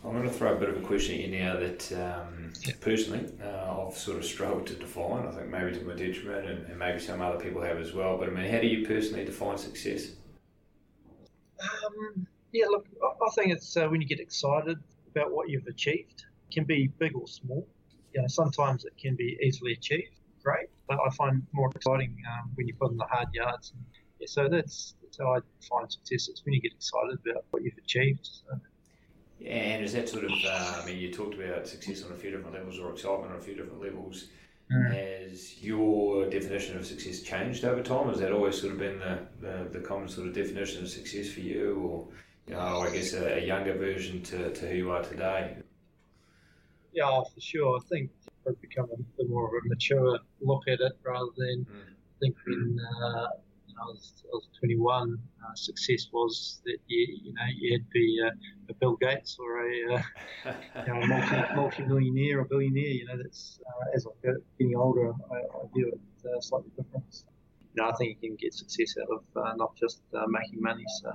I'm 0.04 0.12
going 0.12 0.24
to 0.24 0.30
throw 0.30 0.52
a 0.52 0.56
bit 0.56 0.68
of 0.68 0.76
a 0.76 0.80
question 0.80 1.14
at 1.14 1.20
you 1.20 1.38
now 1.38 1.56
that 1.60 1.92
um, 1.92 2.52
personally 2.80 3.32
uh, 3.40 3.86
I've 3.86 3.96
sort 3.96 4.18
of 4.18 4.24
struggled 4.24 4.66
to 4.66 4.74
define. 4.74 5.28
I 5.28 5.30
think 5.30 5.48
maybe 5.48 5.78
to 5.78 5.84
my 5.84 5.94
detriment, 5.94 6.46
and, 6.48 6.66
and, 6.66 6.78
maybe 6.78 6.98
some 6.98 7.20
other 7.20 7.38
people 7.38 7.62
have 7.62 7.78
as 7.78 7.92
well. 7.92 8.18
But 8.18 8.28
I 8.28 8.32
mean, 8.32 8.50
how 8.50 8.60
do 8.60 8.66
you 8.66 8.84
personally 8.84 9.24
define 9.24 9.58
success? 9.58 10.08
Um, 11.60 12.26
yeah, 12.50 12.66
look, 12.66 12.86
I 13.00 13.30
think 13.36 13.52
it's 13.52 13.76
uh, 13.76 13.86
when 13.86 14.00
you 14.00 14.08
get 14.08 14.18
excited 14.18 14.78
about 15.14 15.30
what 15.30 15.48
you've 15.48 15.66
achieved. 15.68 16.24
It 16.50 16.54
can 16.54 16.64
be 16.64 16.88
big 16.98 17.14
or 17.14 17.28
small. 17.28 17.66
You 18.12 18.22
know, 18.22 18.28
sometimes 18.28 18.84
it 18.84 18.94
can 19.00 19.14
be 19.14 19.38
easily 19.40 19.72
achieved, 19.72 20.18
great. 20.42 20.66
But 20.88 20.98
I 21.06 21.10
find 21.10 21.46
more 21.52 21.70
exciting 21.74 22.16
um, 22.32 22.50
when 22.56 22.66
you 22.66 22.74
put 22.74 22.90
in 22.90 22.96
the 22.96 23.04
hard 23.04 23.28
yards. 23.32 23.72
And, 23.74 23.84
yeah, 24.18 24.26
so 24.28 24.48
that's, 24.48 24.94
that's 25.02 25.18
how 25.18 25.34
I 25.34 25.38
define 25.60 25.88
success. 25.88 26.28
It's 26.28 26.44
when 26.44 26.54
you 26.54 26.60
get 26.60 26.72
excited 26.72 27.18
about 27.24 27.44
what 27.50 27.62
you've 27.62 27.78
achieved. 27.78 28.26
So, 28.26 28.60
and 29.46 29.84
is 29.84 29.92
that 29.94 30.08
sort 30.08 30.24
of, 30.24 30.32
uh, 30.44 30.80
I 30.82 30.86
mean, 30.86 30.98
you 30.98 31.12
talked 31.12 31.34
about 31.34 31.66
success 31.66 32.04
on 32.04 32.12
a 32.12 32.14
few 32.14 32.30
different 32.30 32.54
levels 32.54 32.78
or 32.78 32.90
excitement 32.90 33.32
on 33.32 33.38
a 33.38 33.40
few 33.40 33.54
different 33.54 33.82
levels. 33.82 34.28
Mm. 34.72 34.94
Has 34.94 35.62
your 35.62 36.28
definition 36.30 36.76
of 36.76 36.86
success 36.86 37.20
changed 37.20 37.64
over 37.64 37.82
time? 37.82 38.08
Has 38.08 38.20
that 38.20 38.32
always 38.32 38.60
sort 38.60 38.72
of 38.72 38.78
been 38.78 38.98
the, 38.98 39.18
the, 39.40 39.68
the 39.78 39.80
common 39.80 40.08
sort 40.08 40.28
of 40.28 40.34
definition 40.34 40.82
of 40.82 40.88
success 40.88 41.28
for 41.28 41.40
you? 41.40 41.74
Or, 41.74 42.08
you 42.46 42.54
know, 42.54 42.80
I 42.80 42.90
guess 42.90 43.12
a, 43.14 43.38
a 43.38 43.44
younger 43.44 43.74
version 43.74 44.22
to, 44.22 44.52
to 44.52 44.68
who 44.68 44.74
you 44.74 44.90
are 44.90 45.02
today? 45.02 45.56
Yeah, 46.92 47.22
for 47.22 47.40
sure. 47.40 47.78
I 47.78 47.80
think 47.88 48.10
probably 48.42 48.58
become 48.60 48.88
a 48.92 48.96
bit 48.96 49.28
more 49.28 49.46
of 49.46 49.64
a 49.64 49.68
mature 49.68 50.18
look 50.40 50.62
at 50.68 50.80
it 50.80 50.92
rather 51.04 51.30
than 51.36 51.64
mm. 51.64 51.92
I 51.92 52.18
think 52.20 52.36
when 53.72 53.80
uh, 53.80 53.84
I 53.84 53.90
was, 53.90 54.12
I 54.24 54.28
was 54.32 54.48
21, 54.58 55.18
uh, 55.44 55.54
success 55.54 56.08
was 56.12 56.60
that 56.64 56.78
you, 56.86 57.18
you 57.24 57.32
know 57.32 57.42
you 57.56 57.72
had 57.72 57.82
to 57.82 57.90
be 57.92 58.20
a, 58.24 58.28
a 58.70 58.74
Bill 58.74 58.96
Gates 58.96 59.38
or 59.40 59.66
a, 59.66 59.94
uh, 59.94 60.02
you 60.86 60.92
know, 60.92 61.00
a 61.00 61.06
multi, 61.06 61.54
multi-millionaire 61.56 62.40
or 62.40 62.44
billionaire. 62.44 62.84
You 62.84 63.06
know, 63.06 63.16
that's 63.16 63.60
uh, 63.66 63.96
as 63.96 64.06
I 64.06 64.10
get 64.26 64.36
getting 64.58 64.76
older, 64.76 65.12
I, 65.30 65.36
I 65.36 65.66
view 65.74 65.88
it 65.88 66.00
uh, 66.26 66.40
slightly 66.40 66.70
different. 66.76 67.24
You 67.74 67.82
know, 67.82 67.90
I 67.90 67.92
think 67.94 68.18
you 68.20 68.28
can 68.28 68.36
get 68.36 68.54
success 68.54 68.94
out 69.00 69.08
of 69.10 69.42
uh, 69.42 69.54
not 69.56 69.74
just 69.76 70.02
uh, 70.14 70.26
making 70.28 70.60
money. 70.60 70.84
So. 71.00 71.12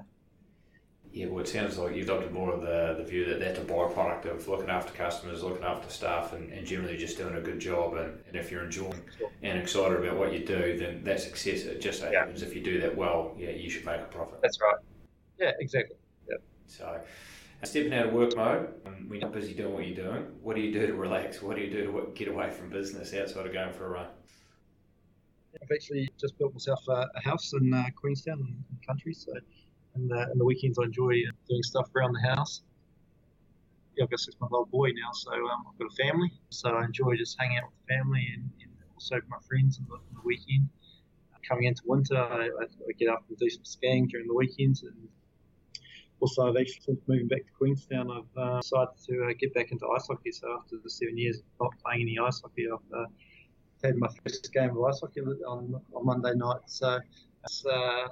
Yeah, 1.13 1.27
well, 1.27 1.39
it 1.39 1.47
sounds 1.47 1.77
like 1.77 1.95
you've 1.95 2.07
adopted 2.09 2.31
more 2.31 2.53
of 2.53 2.61
the, 2.61 2.95
the 2.97 3.03
view 3.03 3.25
that 3.25 3.39
that's 3.39 3.57
a 3.57 3.63
byproduct 3.63 4.25
of 4.25 4.47
looking 4.47 4.69
after 4.69 4.93
customers, 4.93 5.41
looking 5.41 5.63
after 5.63 5.89
staff, 5.89 6.33
and, 6.33 6.51
and 6.53 6.65
generally 6.67 6.97
just 6.97 7.17
doing 7.17 7.35
a 7.35 7.41
good 7.41 7.59
job. 7.59 7.95
And, 7.95 8.19
and 8.27 8.35
if 8.35 8.51
you're 8.51 8.63
enjoying 8.63 9.01
and 9.41 9.57
excited 9.57 10.03
about 10.03 10.17
what 10.17 10.33
you 10.33 10.45
do, 10.45 10.77
then 10.77 11.03
that 11.03 11.19
success. 11.19 11.63
It 11.63 11.81
just 11.81 12.01
yeah. 12.01 12.19
happens 12.19 12.43
if 12.43 12.55
you 12.55 12.61
do 12.61 12.79
that 12.81 12.95
well, 12.95 13.33
yeah, 13.37 13.49
you 13.49 13.69
should 13.69 13.85
make 13.85 14.01
a 14.01 14.05
profit. 14.05 14.39
That's 14.41 14.59
right. 14.61 14.77
Yeah, 15.39 15.51
exactly. 15.59 15.95
Yeah. 16.29 16.37
So, 16.67 16.99
stepping 17.63 17.93
out 17.93 18.07
of 18.07 18.13
work 18.13 18.35
mode, 18.35 18.69
um, 18.85 19.05
when 19.07 19.21
you're 19.21 19.29
busy 19.29 19.53
doing 19.53 19.73
what 19.73 19.87
you're 19.87 19.95
doing, 19.95 20.23
what 20.43 20.55
do 20.55 20.61
you 20.61 20.71
do 20.71 20.85
to 20.85 20.93
relax? 20.93 21.41
What 21.41 21.55
do 21.55 21.63
you 21.63 21.71
do 21.71 21.85
to 21.85 22.11
get 22.13 22.27
away 22.27 22.51
from 22.51 22.69
business 22.69 23.13
outside 23.13 23.45
of 23.45 23.53
going 23.53 23.73
for 23.73 23.87
a 23.87 23.89
run? 23.89 24.07
I've 25.61 25.71
actually 25.73 26.09
just 26.19 26.37
built 26.37 26.53
myself 26.53 26.87
a, 26.87 27.09
a 27.15 27.21
house 27.21 27.53
in 27.53 27.73
uh, 27.73 27.85
Queenstown 27.95 28.39
in 28.39 28.63
the 28.79 28.85
country, 28.85 29.13
so 29.13 29.31
and 29.97 30.09
the, 30.09 30.21
and 30.31 30.39
the 30.39 30.45
weekends 30.45 30.77
I 30.79 30.83
enjoy 30.83 31.13
doing 31.49 31.63
stuff 31.63 31.89
around 31.95 32.13
the 32.13 32.35
house. 32.35 32.61
Yeah, 33.95 34.03
I've 34.03 34.09
got 34.09 34.19
a 34.19 34.23
six 34.23 34.37
month 34.39 34.53
old 34.53 34.69
boy 34.69 34.89
now, 34.89 35.11
so 35.13 35.31
um, 35.31 35.65
I've 35.67 35.79
got 35.79 35.91
a 35.91 35.95
family, 35.95 36.31
so 36.49 36.69
I 36.69 36.85
enjoy 36.85 37.15
just 37.15 37.35
hanging 37.39 37.57
out 37.57 37.65
with 37.65 37.87
the 37.87 37.95
family 37.95 38.27
and, 38.33 38.49
and 38.61 38.71
also 38.93 39.15
my 39.27 39.37
friends 39.47 39.79
on 39.79 39.87
the, 39.89 39.97
the 40.13 40.21
weekend. 40.23 40.69
Coming 41.47 41.65
into 41.65 41.81
winter, 41.85 42.17
I, 42.17 42.49
I, 42.61 42.91
get 42.99 43.07
up 43.07 43.23
and 43.29 43.37
do 43.37 43.49
some 43.49 43.63
skiing 43.63 44.07
during 44.07 44.27
the 44.27 44.35
weekends, 44.35 44.83
and 44.83 44.93
also 46.19 46.47
I've 46.47 46.57
actually 46.57 46.81
since 46.81 46.99
moving 47.07 47.27
back 47.27 47.45
to 47.45 47.51
Queenstown, 47.57 48.11
I've 48.11 48.41
uh, 48.41 48.59
decided 48.59 48.89
to 49.07 49.29
uh, 49.29 49.33
get 49.39 49.53
back 49.53 49.71
into 49.71 49.87
ice 49.95 50.07
hockey. 50.07 50.31
So 50.31 50.59
after 50.59 50.75
the 50.83 50.89
seven 50.89 51.17
years 51.17 51.37
of 51.37 51.43
not 51.61 51.71
playing 51.83 52.01
any 52.01 52.19
ice 52.19 52.41
hockey, 52.41 52.67
I've 52.67 52.99
uh, 52.99 53.05
had 53.83 53.95
my 53.95 54.09
first 54.23 54.51
game 54.53 54.71
of 54.71 54.83
ice 54.83 54.99
hockey 54.99 55.21
on, 55.21 55.81
on 55.93 56.05
Monday 56.05 56.33
night. 56.35 56.61
So 56.67 56.99
it's 57.45 57.65
uh, 57.65 58.07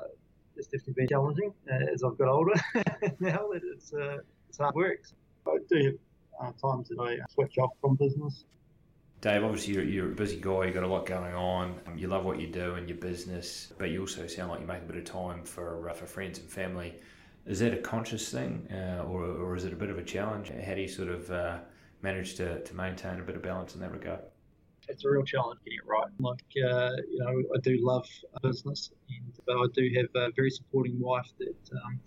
it's 0.58 0.68
definitely 0.68 0.94
been 0.94 1.08
challenging 1.08 1.54
uh, 1.72 1.94
as 1.94 2.04
I've 2.04 2.18
got 2.18 2.28
older. 2.28 2.54
now 3.20 3.48
that 3.52 3.62
it's 3.74 3.94
uh, 3.94 4.18
it's 4.50 4.58
hard 4.58 4.76
work. 4.76 5.00
I 5.48 5.58
do 5.70 5.98
have 6.41 6.54
uh, 6.62 6.68
times 6.70 6.89
that 6.89 7.00
I 7.00 7.18
switch 7.34 7.58
off 7.58 7.72
from 7.82 7.96
business. 7.96 8.46
Dave, 9.22 9.44
obviously 9.44 9.74
you're, 9.74 9.84
you're 9.84 10.12
a 10.12 10.15
busy 10.15 10.39
guy. 10.39 10.65
You've 10.65 10.74
got 10.74 10.84
a 10.84 10.88
lot 10.88 11.06
going 11.06 11.34
on. 11.34 11.80
You 11.96 12.08
love 12.08 12.26
what 12.26 12.39
you 12.39 12.48
do 12.48 12.76
and 12.76 12.88
your 12.88 12.98
business, 12.98 13.74
but 13.78 13.89
you 13.89 14.02
also 14.02 14.28
sound 14.28 14.52
like 14.52 14.60
you 14.60 14.68
make 14.68 14.84
a 14.84 14.86
bit 14.86 14.98
of 14.98 15.06
time 15.06 15.44
for 15.44 15.89
uh, 15.89 15.94
for 15.94 16.06
friends 16.06 16.39
and 16.39 16.50
family. 16.50 16.96
Is 17.46 17.60
that 17.60 17.74
a 17.74 17.78
conscious 17.78 18.32
thing, 18.32 18.68
uh, 18.72 19.04
or, 19.04 19.24
or 19.24 19.56
is 19.56 19.65
it 19.65 19.74
a 19.74 19.76
bit 19.76 19.89
of 19.89 20.00
a 20.00 20.04
challenge? 20.04 20.52
How 20.65 20.74
do 20.74 20.82
you 20.82 20.88
sort 20.88 21.10
of 21.10 21.32
uh, 21.32 21.58
manage 22.02 22.36
to, 22.36 22.60
to 22.62 22.74
maintain 22.76 23.20
a 23.20 23.24
bit 23.24 23.36
of 23.36 23.44
balance 23.44 23.76
in 23.76 23.82
that 23.82 23.91
regard? 23.91 24.22
It's 24.88 25.06
a 25.06 25.10
real 25.10 25.24
challenge 25.24 25.60
getting 25.63 25.80
it 25.80 25.88
right. 25.88 26.08
Like, 26.19 26.43
uh, 26.63 26.91
you 27.10 27.19
know, 27.19 27.43
I 27.56 27.60
do 27.62 27.78
love 27.82 28.08
business, 28.41 28.91
and 29.10 29.34
but 29.45 29.58
I 29.58 29.65
do 29.74 29.89
have 29.95 30.08
a 30.15 30.32
very 30.36 30.50
supporting 30.50 31.00
wife 31.00 31.30
that 31.39 31.78
um, 31.84 32.00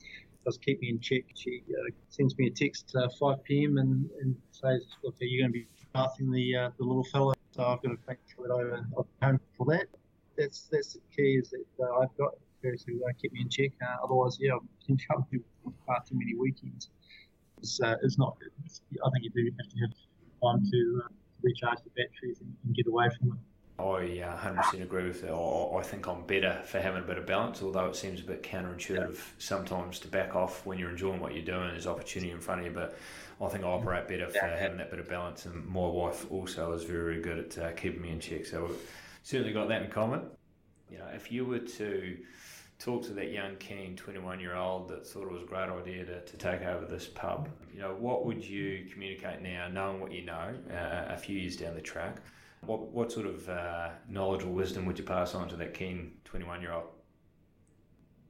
does 0.44 0.58
keep 0.58 0.80
me 0.80 0.90
in 0.90 1.00
check. 1.00 1.24
She 1.34 1.62
uh, 1.70 1.90
sends 2.08 2.36
me 2.38 2.46
a 2.46 2.50
text 2.50 2.94
at 2.96 3.04
uh, 3.04 3.08
5 3.20 3.44
p.m. 3.44 3.78
and, 3.78 4.08
and 4.20 4.36
says, 4.50 4.86
"Look, 5.02 5.14
are 5.20 5.24
you 5.24 5.42
going 5.42 5.52
to 5.52 5.58
be 5.58 5.66
bathing 5.94 6.30
the 6.30 6.56
uh, 6.56 6.70
the 6.78 6.84
little 6.84 7.04
fellow?" 7.04 7.34
So 7.50 7.64
I've 7.64 7.82
got 7.82 7.90
to 7.90 7.98
make 8.06 8.18
sure 8.34 8.48
that 8.48 8.54
I, 8.54 8.78
I'm 8.98 9.30
home 9.30 9.40
for 9.56 9.66
that. 9.66 9.86
That's 10.36 10.68
that's 10.70 10.94
the 10.94 11.00
key 11.14 11.38
is 11.42 11.50
that 11.50 11.64
uh, 11.84 11.98
I've 12.00 12.16
got 12.16 12.32
her 12.64 12.76
to 12.76 13.04
uh, 13.08 13.12
keep 13.20 13.32
me 13.32 13.40
in 13.42 13.48
check. 13.48 13.72
otherwise, 14.02 14.38
yeah, 14.40 14.52
I'm 14.52 14.68
potentially 14.80 15.42
far 15.86 16.02
too 16.08 16.16
many 16.16 16.34
weekends. 16.34 16.90
It's, 17.58 17.80
it's 18.02 18.18
not. 18.18 18.36
It's, 18.64 18.80
I 19.04 19.10
think 19.10 19.24
you 19.24 19.30
do 19.30 19.50
have 19.58 19.68
to 19.72 19.78
have 19.80 19.94
time 20.42 20.70
to 20.70 21.02
recharge 21.42 21.78
the 21.84 21.90
batteries 21.90 22.40
and, 22.40 22.54
and 22.64 22.74
get 22.74 22.86
away 22.86 23.08
from 23.18 23.32
it. 23.32 23.38
I 23.80 24.20
uh, 24.22 24.36
100% 24.36 24.82
agree 24.82 25.06
with 25.06 25.22
that. 25.22 25.32
I, 25.32 25.78
I, 25.78 25.82
think 25.84 26.08
I'm 26.08 26.24
better 26.26 26.60
for 26.64 26.80
having 26.80 27.00
a 27.00 27.06
bit 27.06 27.16
of 27.16 27.26
balance, 27.26 27.62
although 27.62 27.86
it 27.86 27.94
seems 27.94 28.20
a 28.20 28.24
bit 28.24 28.42
counterintuitive 28.42 29.14
yeah. 29.14 29.20
sometimes 29.38 30.00
to 30.00 30.08
back 30.08 30.34
off 30.34 30.66
when 30.66 30.78
you're 30.78 30.90
enjoying 30.90 31.20
what 31.20 31.32
you're 31.32 31.44
doing. 31.44 31.68
There's 31.68 31.86
opportunity 31.86 32.32
in 32.32 32.40
front 32.40 32.60
of 32.60 32.66
you, 32.66 32.72
but 32.72 32.98
I 33.40 33.48
think 33.48 33.62
I 33.62 33.68
operate 33.68 34.08
better 34.08 34.28
for 34.28 34.46
having 34.46 34.78
that 34.78 34.90
bit 34.90 34.98
of 34.98 35.08
balance. 35.08 35.46
And 35.46 35.64
my 35.66 35.86
wife 35.86 36.28
also 36.30 36.72
is 36.72 36.82
very, 36.82 37.20
very 37.20 37.20
good 37.20 37.38
at 37.38 37.58
uh, 37.58 37.70
keeping 37.72 38.02
me 38.02 38.10
in 38.10 38.18
check. 38.18 38.46
So 38.46 38.64
we've 38.64 38.90
certainly 39.22 39.52
got 39.52 39.68
that 39.68 39.82
in 39.82 39.90
common. 39.90 40.22
You 40.90 40.98
know, 40.98 41.08
if 41.14 41.30
you 41.30 41.44
were 41.44 41.60
to 41.60 42.16
talk 42.78 43.02
to 43.02 43.12
that 43.12 43.32
young, 43.32 43.56
keen 43.56 43.96
21 43.96 44.40
year 44.40 44.54
old 44.54 44.88
that 44.88 45.06
thought 45.06 45.24
it 45.24 45.32
was 45.32 45.42
a 45.42 45.46
great 45.46 45.68
idea 45.68 46.04
to, 46.04 46.20
to 46.20 46.36
take 46.36 46.62
over 46.62 46.86
this 46.86 47.08
pub, 47.08 47.48
you 47.74 47.80
know, 47.80 47.94
what 47.98 48.24
would 48.24 48.44
you 48.44 48.86
communicate 48.92 49.42
now, 49.42 49.68
knowing 49.68 50.00
what 50.00 50.12
you 50.12 50.24
know 50.24 50.54
uh, 50.70 51.12
a 51.12 51.16
few 51.16 51.38
years 51.38 51.56
down 51.56 51.74
the 51.74 51.80
track? 51.80 52.18
What, 52.64 52.92
what 52.92 53.10
sort 53.12 53.26
of 53.26 53.48
uh, 53.48 53.90
knowledge 54.08 54.44
or 54.44 54.48
wisdom 54.48 54.86
would 54.86 54.98
you 54.98 55.04
pass 55.04 55.34
on 55.34 55.48
to 55.48 55.56
that 55.56 55.74
keen 55.74 56.12
21 56.24 56.60
year 56.60 56.72
old? 56.72 56.84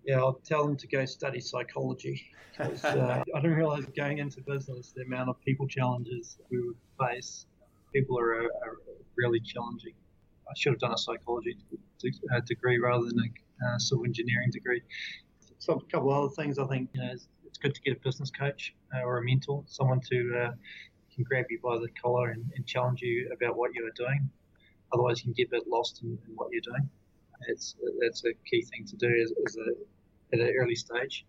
Yeah, 0.05 0.19
I'll 0.19 0.41
tell 0.45 0.65
them 0.65 0.77
to 0.77 0.87
go 0.87 1.05
study 1.05 1.41
psychology. 1.41 2.23
Because, 2.57 2.85
uh, 2.85 3.23
I 3.35 3.41
didn't 3.41 3.57
realize 3.57 3.85
going 3.97 4.19
into 4.19 4.41
business 4.41 4.93
the 4.97 5.03
amount 5.03 5.29
of 5.29 5.39
people 5.45 5.67
challenges 5.67 6.39
we 6.51 6.61
would 6.61 6.77
face. 6.99 7.45
People 7.93 8.19
are, 8.19 8.45
are 8.45 8.79
really 9.17 9.41
challenging. 9.41 9.93
I 10.49 10.53
should 10.57 10.73
have 10.73 10.81
done 10.81 10.93
a 10.93 10.99
psychology 10.99 11.59
degree 12.47 12.79
rather 12.79 13.05
than 13.05 13.19
a 13.19 13.48
uh, 13.66 13.79
civil 13.79 14.05
engineering 14.05 14.51
degree. 14.51 14.83
So 15.59 15.75
a 15.75 15.90
couple 15.90 16.11
of 16.11 16.25
other 16.25 16.35
things 16.35 16.59
I 16.59 16.66
think 16.66 16.90
you 16.92 17.01
know 17.01 17.11
it's, 17.12 17.29
it's 17.44 17.59
good 17.59 17.75
to 17.75 17.81
get 17.81 17.97
a 17.97 18.01
business 18.01 18.31
coach 18.31 18.75
uh, 18.94 19.03
or 19.03 19.18
a 19.18 19.25
mentor, 19.25 19.64
someone 19.66 20.01
to 20.11 20.44
uh, 20.44 20.53
can 21.18 21.25
grab 21.25 21.47
you 21.51 21.59
by 21.62 21.77
the 21.79 21.88
collar 22.01 22.31
and, 22.31 22.44
and, 22.55 22.64
challenge 22.64 23.03
you 23.03 23.29
about 23.35 23.57
what 23.57 23.75
you 23.75 23.85
are 23.85 23.97
doing. 23.97 24.31
Otherwise, 24.92 25.18
you 25.18 25.25
can 25.25 25.33
get 25.33 25.49
a 25.49 25.51
bit 25.51 25.68
lost 25.68 26.03
in, 26.03 26.11
in 26.11 26.35
what 26.37 26.49
you're 26.53 26.62
doing. 26.62 26.88
It's 27.49 27.75
that's 28.01 28.25
a 28.25 28.33
key 28.49 28.62
thing 28.62 28.85
to 28.87 28.97
do 28.97 29.09
as, 29.44 29.57
a, 29.57 30.35
at 30.35 30.40
an 30.40 30.55
early 30.57 30.77
stage. 30.77 31.27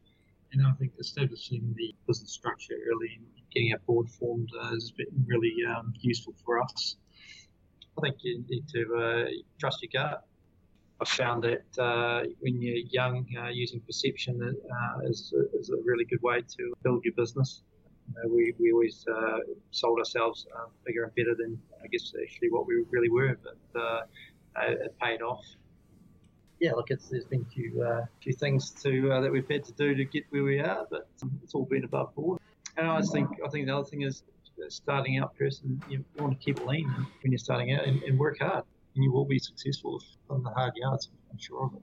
And 0.51 0.65
I 0.65 0.71
think 0.73 0.93
establishing 0.99 1.73
the 1.75 1.93
business 2.07 2.31
structure 2.31 2.75
early 2.91 3.17
and 3.17 3.25
getting 3.51 3.73
a 3.73 3.79
board 3.79 4.09
formed 4.09 4.49
uh, 4.61 4.69
has 4.69 4.91
been 4.91 5.07
really 5.25 5.55
um, 5.67 5.93
useful 5.99 6.33
for 6.45 6.61
us. 6.61 6.97
I 7.97 8.01
think 8.01 8.17
you 8.21 8.43
need 8.47 8.67
to 8.69 8.95
uh, 8.95 9.25
trust 9.59 9.81
your 9.81 9.89
gut 9.93 10.23
I've 11.01 11.07
found 11.07 11.43
that 11.43 11.81
uh, 11.81 12.23
when 12.41 12.61
you're 12.61 12.85
young, 12.91 13.25
uh, 13.41 13.47
using 13.47 13.79
perception 13.81 14.41
uh, 14.43 14.99
is, 15.03 15.33
is, 15.57 15.69
a 15.69 15.77
really 15.85 16.03
good 16.03 16.21
way 16.21 16.41
to 16.41 16.73
build 16.83 17.05
your 17.05 17.13
business. 17.13 17.61
we, 18.27 18.53
we 18.59 18.73
always 18.73 19.05
uh, 19.07 19.39
sold 19.71 19.99
ourselves 19.99 20.45
uh, 20.57 20.65
bigger 20.85 21.03
and 21.03 21.15
better 21.15 21.35
than, 21.37 21.57
I 21.81 21.87
guess, 21.87 22.11
actually 22.21 22.49
what 22.49 22.67
we 22.67 22.83
really 22.89 23.09
were, 23.09 23.37
but 23.41 23.79
uh, 23.79 24.01
it 24.57 24.93
paid 25.01 25.21
off. 25.21 25.45
Yeah, 26.59 26.73
look, 26.73 26.89
there's 26.89 27.25
been 27.25 27.45
a 27.49 27.53
few, 27.53 28.05
few 28.21 28.33
things 28.33 28.71
to 28.83 29.21
that 29.21 29.31
we've 29.31 29.47
had 29.49 29.63
to 29.65 29.73
do 29.73 29.95
to 29.95 30.03
get 30.03 30.25
where 30.31 30.43
we 30.43 30.59
are, 30.59 30.85
but 30.91 31.07
it's 31.41 31.53
all 31.53 31.65
been 31.65 31.85
above 31.85 32.13
board. 32.13 32.41
And 32.75 32.87
I 32.87 33.01
think 33.01 33.29
I 33.45 33.49
think 33.49 33.67
the 33.67 33.75
other 33.75 33.85
thing 33.85 34.01
is 34.01 34.23
starting 34.67 35.19
out 35.19 35.33
person, 35.37 35.81
you 35.87 36.03
want 36.17 36.37
to 36.37 36.43
keep 36.43 36.59
lean 36.65 36.93
when 37.23 37.31
you're 37.31 37.39
starting 37.39 37.73
out 37.73 37.85
and, 37.85 38.03
and 38.03 38.19
work 38.19 38.39
hard 38.39 38.65
and 38.95 39.03
you 39.03 39.11
will 39.11 39.25
be 39.25 39.39
successful 39.39 40.01
on 40.29 40.43
the 40.43 40.49
hard 40.49 40.73
yards. 40.75 41.09
I'm 41.31 41.37
sure 41.37 41.65
of 41.65 41.75
it. 41.75 41.81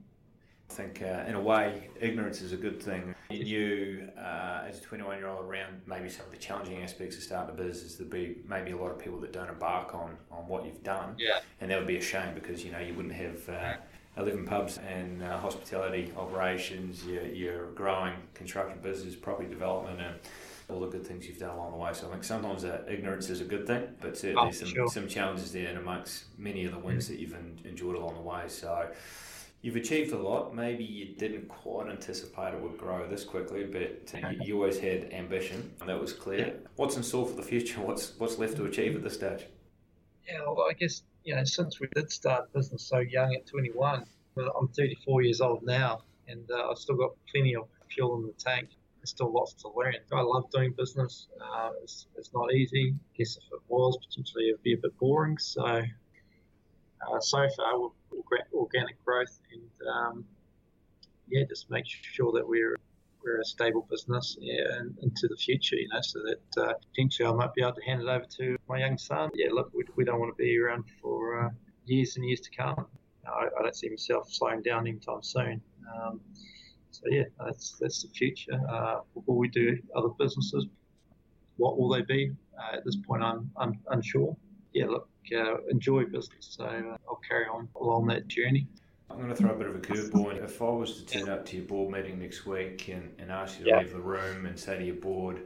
I 0.69 0.75
think, 0.75 1.03
uh, 1.03 1.25
in 1.29 1.35
a 1.35 1.41
way, 1.41 1.89
ignorance 2.01 2.43
is 2.43 2.53
a 2.53 2.57
good 2.57 2.83
thing. 2.83 3.15
You 3.31 3.45
knew 3.45 4.09
uh, 4.19 4.65
as 4.69 4.79
a 4.79 4.83
21 4.83 5.19
year 5.19 5.29
old 5.29 5.45
around 5.45 5.81
maybe 5.87 6.09
some 6.09 6.27
of 6.27 6.33
the 6.33 6.39
challenging 6.39 6.83
aspects 6.83 7.17
of 7.17 7.23
starting 7.23 7.55
a 7.55 7.57
business. 7.57 7.95
There'd 7.95 8.11
be 8.11 8.39
maybe 8.49 8.73
a 8.73 8.77
lot 8.77 8.91
of 8.91 8.99
people 8.99 9.21
that 9.21 9.33
don't 9.33 9.49
embark 9.49 9.95
on, 9.95 10.17
on 10.31 10.49
what 10.49 10.67
you've 10.67 10.83
done. 10.83 11.15
Yeah. 11.19 11.39
And 11.61 11.71
that 11.71 11.79
would 11.79 11.87
be 11.87 11.99
a 11.99 12.03
shame 12.03 12.35
because, 12.35 12.65
you 12.65 12.73
know, 12.73 12.81
you 12.81 12.95
wouldn't 12.95 13.15
have 13.15 13.49
uh, 13.49 13.75
11 14.17 14.45
pubs 14.45 14.79
and 14.79 15.23
uh, 15.23 15.39
hospitality 15.39 16.13
operations, 16.17 17.05
your, 17.05 17.27
your 17.27 17.67
growing 17.73 18.15
construction 18.35 18.79
business, 18.83 19.15
property 19.15 19.49
development, 19.49 20.01
and 20.01 20.17
all 20.69 20.81
the 20.81 20.89
good 20.89 21.07
things 21.07 21.27
you've 21.27 21.39
done 21.39 21.51
along 21.51 21.73
the 21.73 21.77
way. 21.77 21.93
So 21.93 22.09
I 22.09 22.11
think 22.11 22.25
sometimes 22.25 22.65
uh, 22.65 22.83
ignorance 22.89 23.31
is 23.31 23.41
a 23.41 23.45
good 23.45 23.67
thing, 23.67 23.89
but 24.01 24.17
certainly 24.17 24.49
oh, 24.49 24.51
some, 24.51 24.69
sure. 24.69 24.89
some 24.89 25.09
challenges 25.09 25.53
there 25.53 25.69
and 25.69 25.79
amongst 25.79 26.25
many 26.39 26.65
of 26.65 26.73
the 26.73 26.79
wins 26.79 27.09
that 27.09 27.19
you've 27.19 27.37
enjoyed 27.65 27.95
along 27.95 28.15
the 28.15 28.21
way. 28.21 28.45
So 28.49 28.91
you've 29.63 29.77
achieved 29.77 30.13
a 30.13 30.19
lot. 30.19 30.55
Maybe 30.55 30.85
you 30.85 31.15
didn't 31.17 31.49
quite 31.49 31.89
anticipate 31.89 32.55
it 32.55 32.61
would 32.61 32.79
grow 32.79 33.09
this 33.09 33.25
quickly, 33.25 33.65
but 33.65 34.13
uh, 34.15 34.29
you, 34.31 34.41
you, 34.43 34.55
always 34.57 34.79
had 34.79 35.13
ambition, 35.13 35.73
and 35.81 35.89
that 35.89 36.01
was 36.01 36.13
clear. 36.13 36.47
Yeah. 36.47 36.53
What's 36.75 36.97
in 36.97 37.03
store 37.03 37.27
for 37.27 37.37
the 37.37 37.43
future? 37.43 37.81
What's 37.87 38.13
what's 38.19 38.39
left 38.39 38.57
to 38.57 38.65
achieve 38.65 38.97
at 38.97 39.03
this 39.03 39.15
stage? 39.15 39.47
Yeah, 40.27 40.41
well, 40.41 40.67
I 40.69 40.73
guess 40.73 41.03
you 41.23 41.37
know 41.37 41.45
since 41.45 41.79
we 41.79 41.87
did 41.95 42.11
start 42.11 42.53
business 42.53 42.83
so 42.83 42.99
young 42.99 43.35
at 43.35 43.47
21, 43.47 44.05
I'm 44.37 44.69
34 44.69 45.23
years 45.23 45.41
old 45.41 45.63
now, 45.63 46.03
and 46.27 46.51
uh, 46.51 46.71
I've 46.71 46.79
still 46.79 46.97
got 46.97 47.13
plenty 47.31 47.55
of 47.55 47.69
fuel 47.89 48.17
in 48.17 48.27
the 48.27 48.33
tank 48.33 48.71
there's 49.07 49.13
still 49.13 49.33
lots 49.33 49.53
to 49.55 49.69
learn. 49.69 49.95
I 50.13 50.21
love 50.21 50.51
doing 50.51 50.73
business. 50.77 51.29
Uh, 51.41 51.71
it's, 51.83 52.07
it's 52.17 52.31
not 52.35 52.53
easy. 52.53 52.93
I 52.93 53.17
guess 53.17 53.37
if 53.37 53.45
it 53.53 53.61
was, 53.69 53.97
potentially 54.09 54.49
it'd 54.49 54.63
be 54.65 54.73
a 54.73 54.79
bit 54.79 54.99
boring. 54.99 55.39
So, 55.39 55.65
uh, 55.65 57.21
so 57.21 57.47
far, 57.57 57.79
we're 58.11 58.39
organic 58.53 59.03
growth 59.05 59.39
and 59.53 59.89
um, 59.89 60.25
yeah, 61.29 61.45
just 61.49 61.71
make 61.71 61.85
sure 61.87 62.33
that 62.33 62.47
we're 62.47 62.77
we're 63.23 63.41
a 63.41 63.45
stable 63.45 63.87
business 63.91 64.37
yeah, 64.41 64.81
into 65.03 65.29
the 65.29 65.37
future, 65.37 65.77
you 65.77 65.89
know, 65.89 66.01
so 66.01 66.21
that 66.21 66.63
uh, 66.63 66.73
potentially 66.91 67.29
I 67.29 67.33
might 67.33 67.55
be 67.55 67.63
able 67.63 67.75
to 67.75 67.83
hand 67.85 68.03
it 68.03 68.09
over 68.09 68.25
to 68.39 68.57
my 68.69 68.79
young 68.79 68.99
son. 68.99 69.31
Yeah, 69.35 69.49
look, 69.53 69.71
we, 69.75 69.85
we 69.97 70.05
don't 70.05 70.21
want 70.21 70.37
to 70.37 70.41
be 70.41 70.57
around 70.59 70.85
for 71.03 71.47
uh, 71.47 71.51
years 71.87 72.17
and 72.17 72.25
years 72.25 72.41
to 72.41 72.51
come. 72.57 72.87
I, 73.27 73.47
I, 73.59 73.63
don't 73.63 73.75
see 73.75 73.89
myself 73.89 74.33
slowing 74.33 74.63
down 74.63 74.87
anytime 74.87 75.25
soon. 75.25 75.61
Um, 75.93 76.21
so 77.03 77.11
yeah, 77.11 77.25
that's 77.45 77.77
that's 77.81 78.03
the 78.03 78.09
future. 78.09 78.59
Uh, 78.69 79.01
will 79.27 79.37
we 79.37 79.49
do 79.49 79.79
other 79.95 80.09
businesses? 80.19 80.67
What 81.57 81.79
will 81.79 81.89
they 81.89 82.03
be? 82.03 82.33
Uh, 82.59 82.77
at 82.77 82.85
this 82.85 82.97
point, 82.97 83.23
I'm, 83.23 83.51
I'm 83.57 83.79
unsure. 83.91 84.37
Yeah, 84.73 84.87
look, 84.87 85.09
uh, 85.37 85.57
enjoy 85.71 86.05
business. 86.05 86.57
So 86.57 86.65
uh, 86.65 86.97
I'll 87.09 87.21
carry 87.29 87.47
on 87.47 87.69
along 87.81 88.07
that 88.09 88.29
journey. 88.29 88.67
I'm 89.11 89.19
going 89.19 89.29
to 89.29 89.37
throw 89.37 89.53
a 89.53 89.57
bit 89.57 89.69
of 89.69 89.77
a 89.77 89.79
curveball. 89.79 90.43
If 90.43 90.61
I 90.61 90.65
was 90.65 91.03
to 91.03 91.07
turn 91.07 91.29
up 91.29 91.47
to 91.47 91.57
your 91.57 91.65
board 91.65 91.93
meeting 91.93 92.19
next 92.19 92.45
week 92.45 92.89
and, 92.89 93.13
and 93.19 93.31
ask 93.31 93.59
you 93.59 93.67
to 93.67 93.71
yeah. 93.71 93.79
leave 93.79 93.93
the 93.93 94.01
room 94.01 94.47
and 94.47 94.59
say 94.59 94.79
to 94.79 94.85
your 94.85 94.97
board, 94.97 95.43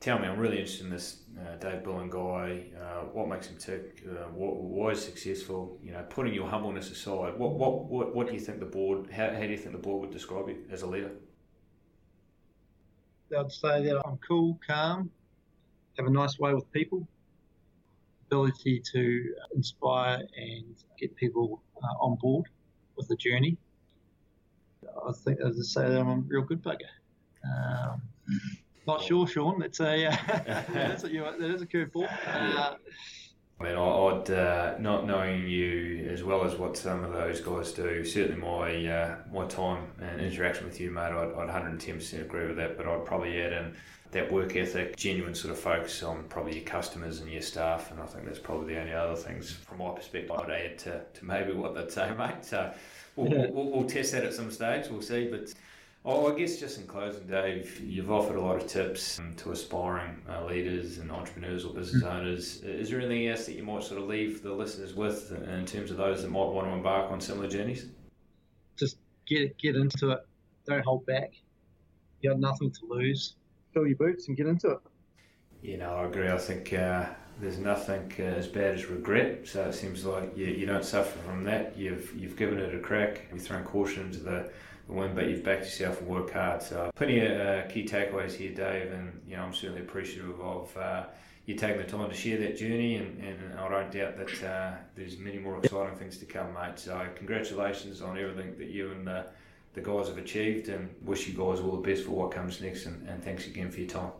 tell 0.00 0.18
me, 0.18 0.26
I'm 0.26 0.38
really 0.38 0.58
interested 0.58 0.86
in 0.86 0.90
this 0.90 1.18
uh, 1.38 1.56
Dave 1.56 1.82
Bulling 1.82 2.10
guy. 2.10 2.64
Uh, 2.78 3.04
what 3.12 3.28
makes 3.28 3.48
him 3.48 3.58
tick? 3.58 4.02
Uh, 4.08 4.24
what, 4.32 4.56
why 4.56 4.90
is 4.90 5.04
successful? 5.04 5.78
You 5.82 5.92
know, 5.92 6.04
putting 6.08 6.32
your 6.32 6.48
humbleness 6.48 6.90
aside, 6.90 7.38
what, 7.38 7.52
what, 7.52 7.84
what, 7.84 8.14
what 8.14 8.26
do 8.26 8.32
you 8.32 8.40
think 8.40 8.60
the 8.60 8.66
board? 8.66 9.10
How, 9.10 9.30
how 9.30 9.40
do 9.40 9.48
you 9.48 9.58
think 9.58 9.72
the 9.72 9.78
board 9.78 10.00
would 10.00 10.10
describe 10.10 10.48
you 10.48 10.56
as 10.70 10.82
a 10.82 10.86
leader? 10.86 11.12
I'd 13.38 13.52
say 13.52 13.84
that 13.84 14.02
I'm 14.04 14.18
cool, 14.26 14.58
calm, 14.66 15.10
have 15.96 16.06
a 16.06 16.10
nice 16.10 16.38
way 16.38 16.52
with 16.52 16.70
people, 16.72 17.06
ability 18.26 18.82
to 18.92 19.34
inspire 19.54 20.26
and 20.36 20.74
get 20.98 21.14
people 21.14 21.62
uh, 21.76 22.04
on 22.04 22.16
board 22.16 22.46
with 22.96 23.06
the 23.06 23.16
journey. 23.16 23.56
I 25.06 25.12
think, 25.12 25.40
as 25.40 25.60
I 25.60 25.62
say, 25.62 25.96
I'm 25.96 26.08
a 26.08 26.16
real 26.16 26.42
good 26.42 26.62
bugger. 26.62 26.90
Um, 27.44 28.02
not 28.90 29.02
sure, 29.02 29.26
Shaun. 29.26 29.58
That's 29.60 29.80
a 29.80 30.06
uh, 30.06 30.16
that's 30.72 31.04
a, 31.04 31.10
you 31.10 31.20
know, 31.20 31.38
that 31.38 31.50
is 31.50 31.62
a 31.62 31.66
curveball. 31.66 32.08
Uh, 32.26 32.74
I 33.60 33.62
mean, 33.62 33.76
I'd 33.76 34.30
uh, 34.30 34.78
not 34.78 35.06
knowing 35.06 35.46
you 35.46 36.08
as 36.10 36.24
well 36.24 36.44
as 36.44 36.54
what 36.56 36.78
some 36.78 37.04
of 37.04 37.12
those 37.12 37.40
guys 37.40 37.72
do. 37.72 38.04
Certainly, 38.04 38.40
my 38.40 38.86
uh, 38.86 39.16
my 39.32 39.46
time 39.46 39.86
and 40.00 40.20
interaction 40.20 40.64
with 40.64 40.80
you, 40.80 40.90
mate, 40.90 41.12
I'd, 41.12 41.32
I'd 41.34 41.78
110% 41.78 42.22
agree 42.22 42.46
with 42.46 42.56
that. 42.56 42.76
But 42.76 42.86
I'd 42.86 43.04
probably 43.04 43.40
add 43.40 43.52
in 43.52 43.76
that 44.12 44.32
work 44.32 44.56
ethic, 44.56 44.96
genuine 44.96 45.34
sort 45.34 45.52
of 45.52 45.60
focus 45.60 46.02
on 46.02 46.24
probably 46.24 46.56
your 46.56 46.64
customers 46.64 47.20
and 47.20 47.30
your 47.30 47.42
staff. 47.42 47.90
And 47.90 48.00
I 48.00 48.06
think 48.06 48.24
that's 48.24 48.38
probably 48.38 48.74
the 48.74 48.80
only 48.80 48.94
other 48.94 49.14
things 49.14 49.52
from 49.52 49.78
my 49.78 49.90
perspective 49.92 50.32
I'd 50.32 50.50
add 50.50 50.78
to, 50.78 51.02
to 51.12 51.24
maybe 51.24 51.52
what 51.52 51.74
they'd 51.74 51.92
say, 51.92 52.10
mate. 52.18 52.42
So 52.42 52.72
we'll, 53.14 53.30
yeah. 53.30 53.46
we'll, 53.50 53.70
we'll, 53.70 53.88
test 53.88 54.12
that 54.12 54.24
at 54.24 54.34
some 54.34 54.50
stage. 54.50 54.88
We'll 54.88 55.02
see. 55.02 55.28
But 55.30 55.52
oh, 56.04 56.32
I 56.32 56.38
guess 56.38 56.58
just 56.58 56.78
in 56.78 56.86
closing, 56.86 57.26
Dave, 57.26 57.80
you've 57.80 58.10
offered 58.10 58.36
a 58.36 58.40
lot 58.40 58.56
of 58.56 58.66
tips 58.66 59.20
to 59.38 59.52
aspiring 59.52 60.22
uh, 60.28 60.44
leaders 60.44 60.98
and 60.98 61.10
entrepreneurs 61.10 61.64
or 61.64 61.74
business 61.74 62.02
mm-hmm. 62.02 62.16
owners. 62.16 62.62
Is 62.62 62.90
there 62.90 63.00
anything 63.00 63.28
else 63.28 63.46
that 63.46 63.54
you 63.54 63.62
might 63.62 63.82
sort 63.82 64.00
of 64.00 64.08
leave 64.08 64.42
the 64.42 64.52
listeners 64.52 64.94
with 64.94 65.32
in 65.32 65.66
terms 65.66 65.90
of 65.90 65.96
those 65.96 66.22
that 66.22 66.30
might 66.30 66.46
want 66.46 66.66
to 66.66 66.72
embark 66.72 67.10
on 67.10 67.20
similar 67.20 67.48
journeys? 67.48 67.86
Just 68.76 68.98
get 69.26 69.56
get 69.58 69.76
into 69.76 70.10
it. 70.10 70.26
Don't 70.66 70.84
hold 70.84 71.04
back. 71.06 71.32
You 72.20 72.30
got 72.30 72.40
nothing 72.40 72.70
to 72.70 72.80
lose 72.88 73.34
fill 73.72 73.86
your 73.86 73.96
boots 73.96 74.28
and 74.28 74.36
get 74.36 74.46
into 74.46 74.70
it. 74.70 74.78
You 75.62 75.76
know, 75.76 75.94
I 75.94 76.06
agree. 76.06 76.28
I 76.28 76.38
think 76.38 76.72
uh, 76.72 77.06
there's 77.40 77.58
nothing 77.58 78.12
uh, 78.18 78.22
as 78.22 78.46
bad 78.46 78.74
as 78.74 78.86
regret. 78.86 79.46
So 79.46 79.62
it 79.64 79.74
seems 79.74 80.04
like 80.04 80.36
you, 80.36 80.46
you 80.46 80.66
don't 80.66 80.84
suffer 80.84 81.18
from 81.20 81.44
that. 81.44 81.76
You've 81.76 82.14
you've 82.16 82.36
given 82.36 82.58
it 82.58 82.74
a 82.74 82.78
crack. 82.78 83.26
You've 83.32 83.42
thrown 83.42 83.64
caution 83.64 84.06
into 84.06 84.20
the, 84.20 84.50
the 84.90 85.08
but 85.08 85.28
you've 85.28 85.44
backed 85.44 85.64
yourself 85.64 86.00
and 86.00 86.08
worked 86.08 86.30
hard. 86.30 86.62
So 86.62 86.90
plenty 86.94 87.20
of 87.20 87.40
uh, 87.40 87.66
key 87.68 87.84
takeaways 87.84 88.32
here, 88.32 88.52
Dave. 88.52 88.92
And 88.92 89.20
you 89.26 89.36
know, 89.36 89.42
I'm 89.42 89.54
certainly 89.54 89.82
appreciative 89.82 90.40
of 90.40 90.76
uh, 90.76 91.04
you 91.46 91.54
taking 91.54 91.78
the 91.78 91.84
time 91.84 92.08
to 92.08 92.14
share 92.14 92.38
that 92.38 92.56
journey. 92.56 92.96
And, 92.96 93.22
and 93.22 93.58
I 93.58 93.68
don't 93.68 93.90
doubt 93.90 94.16
that 94.18 94.44
uh, 94.44 94.76
there's 94.96 95.18
many 95.18 95.38
more 95.38 95.58
exciting 95.58 95.96
things 95.96 96.18
to 96.18 96.26
come, 96.26 96.52
mate. 96.54 96.78
So 96.78 97.06
congratulations 97.14 98.02
on 98.02 98.18
everything 98.18 98.56
that 98.58 98.68
you 98.68 98.90
and 98.92 99.08
uh, 99.08 99.22
the 99.74 99.80
guys 99.80 100.08
have 100.08 100.18
achieved 100.18 100.68
and 100.68 100.90
wish 101.02 101.28
you 101.28 101.34
guys 101.34 101.60
all 101.60 101.76
the 101.76 101.88
best 101.88 102.04
for 102.04 102.12
what 102.12 102.32
comes 102.32 102.60
next 102.60 102.86
and, 102.86 103.08
and 103.08 103.22
thanks 103.22 103.46
again 103.46 103.70
for 103.70 103.80
your 103.80 103.88
time. 103.88 104.12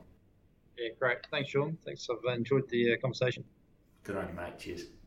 Yeah, 0.78 0.90
great. 0.98 1.18
Thanks, 1.30 1.50
Shaun. 1.50 1.76
Thanks. 1.85 2.09
I've 2.11 2.37
enjoyed 2.37 2.68
the 2.70 2.94
uh, 2.94 2.96
conversation. 3.00 3.44
Good 4.04 4.16
on 4.16 4.28
you, 4.28 4.35
mate. 4.35 4.59
Cheers. 4.59 4.99